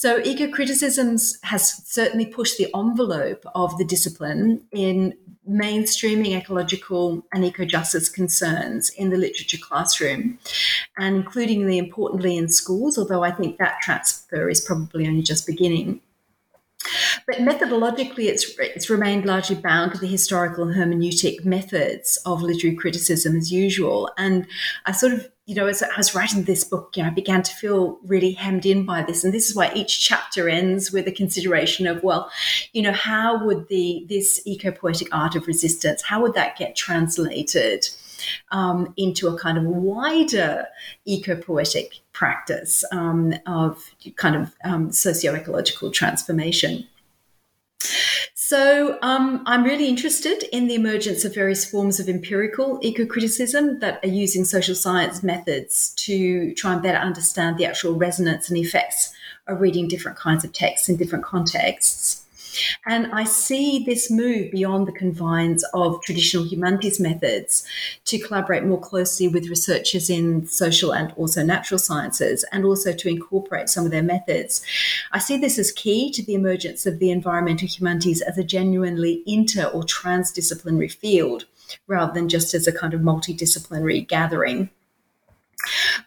[0.00, 5.12] So, eco criticisms has certainly pushed the envelope of the discipline in
[5.46, 10.38] mainstreaming ecological and eco justice concerns in the literature classroom,
[10.96, 16.00] and including importantly in schools, although I think that transfer is probably only just beginning.
[17.26, 23.36] But methodologically, it's, it's remained largely bound to the historical hermeneutic methods of literary criticism
[23.36, 24.10] as usual.
[24.16, 24.46] And
[24.86, 27.42] I sort of you know, as I was writing this book, you know, I began
[27.42, 31.08] to feel really hemmed in by this, and this is why each chapter ends with
[31.08, 32.30] a consideration of, well,
[32.72, 37.88] you know, how would the this eco-poetic art of resistance, how would that get translated
[38.52, 40.68] um, into a kind of wider
[41.04, 46.86] eco-poetic practice um, of kind of um, socio-ecological transformation?
[48.50, 54.04] So um, I'm really interested in the emergence of various forms of empirical eco-criticism that
[54.04, 59.12] are using social science methods to try and better understand the actual resonance and effects
[59.46, 62.26] of reading different kinds of texts in different contexts.
[62.86, 67.66] And I see this move beyond the confines of traditional humanities methods
[68.06, 73.08] to collaborate more closely with researchers in social and also natural sciences, and also to
[73.08, 74.64] incorporate some of their methods.
[75.12, 79.22] I see this as key to the emergence of the environmental humanities as a genuinely
[79.26, 81.44] inter or transdisciplinary field
[81.86, 84.70] rather than just as a kind of multidisciplinary gathering.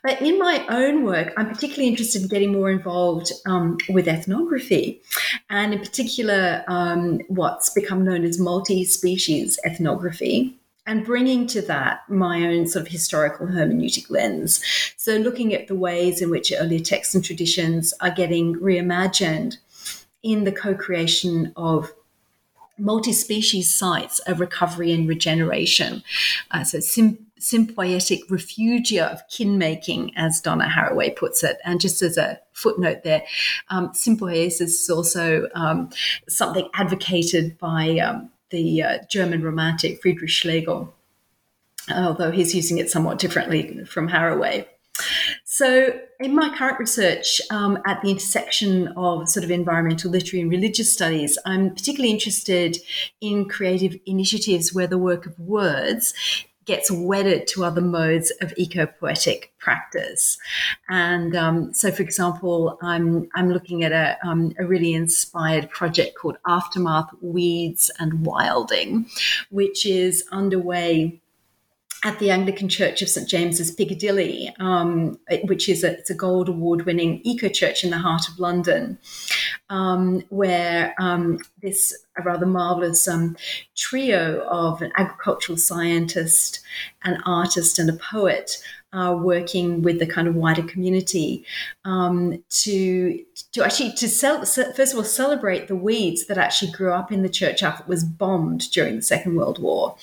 [0.01, 5.01] But in my own work, I'm particularly interested in getting more involved um, with ethnography,
[5.49, 10.57] and in particular, um, what's become known as multi species ethnography.
[10.85, 14.61] And bringing to that my own sort of historical hermeneutic lens.
[14.97, 19.59] So, looking at the ways in which earlier texts and traditions are getting reimagined
[20.23, 21.93] in the co creation of
[22.77, 26.03] multi species sites of recovery and regeneration.
[26.51, 31.57] Uh, so, sim- sympoietic refugia of kin making, as Donna Haraway puts it.
[31.65, 33.23] And just as a footnote there,
[33.69, 35.89] um, symbiosis is also um,
[36.29, 40.93] something advocated by um, the uh, German romantic Friedrich Schlegel,
[41.93, 44.65] although he's using it somewhat differently from Haraway.
[45.43, 50.51] So, in my current research um, at the intersection of sort of environmental literary and
[50.51, 52.77] religious studies, I'm particularly interested
[53.19, 56.13] in creative initiatives where the work of words
[56.65, 60.37] gets wedded to other modes of eco-poetic practice.
[60.89, 66.17] And um, so, for example, I'm, I'm looking at a, um, a really inspired project
[66.17, 69.07] called Aftermath Weeds and Wilding,
[69.49, 71.21] which is underway
[72.03, 76.49] at the Anglican Church of St James's Piccadilly, um, which is a, it's a gold
[76.49, 78.97] award winning eco church in the heart of London,
[79.69, 83.37] um, where um, this rather marvelous um,
[83.75, 86.59] trio of an agricultural scientist,
[87.03, 88.61] an artist, and a poet
[88.93, 91.45] are working with the kind of wider community
[91.85, 96.91] um, to to actually to sell, first of all celebrate the weeds that actually grew
[96.91, 99.95] up in the church after it was bombed during the Second World War,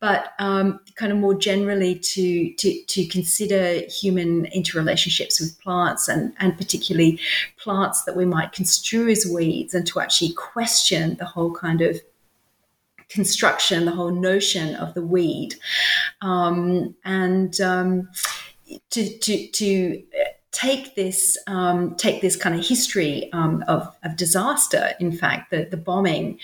[0.00, 6.32] but um, kind of more generally to to to consider human interrelationships with plants and
[6.38, 7.20] and particularly
[7.58, 12.00] plants that we might construe as weeds and to actually question the whole kind of
[13.12, 15.54] construction, the whole notion of the weed,
[16.20, 18.08] um, and um,
[18.90, 20.02] to to to
[20.52, 25.64] take this um, take this kind of history um, of, of, disaster, in fact, the,
[25.70, 26.38] the bombing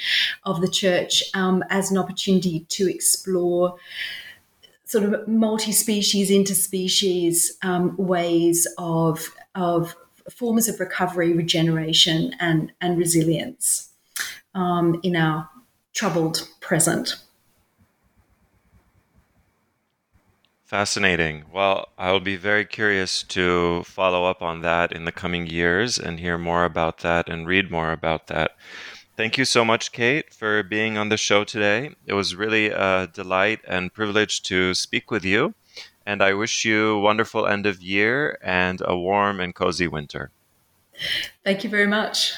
[0.45, 3.77] of the church um, as an opportunity to explore
[4.85, 9.95] sort of multi-species, interspecies um, ways of of
[10.31, 13.91] forms of recovery, regeneration, and, and resilience
[14.55, 15.49] um, in our
[15.95, 17.17] troubled present.
[20.69, 21.45] Fascinating.
[21.51, 26.21] Well, I'll be very curious to follow up on that in the coming years and
[26.21, 28.51] hear more about that and read more about that.
[29.17, 31.95] Thank you so much, Kate, for being on the show today.
[32.05, 35.55] It was really a delight and privilege to speak with you.
[36.05, 40.33] And I wish you a wonderful end of year and a warm and cozy winter.
[41.45, 42.35] Thank you very much.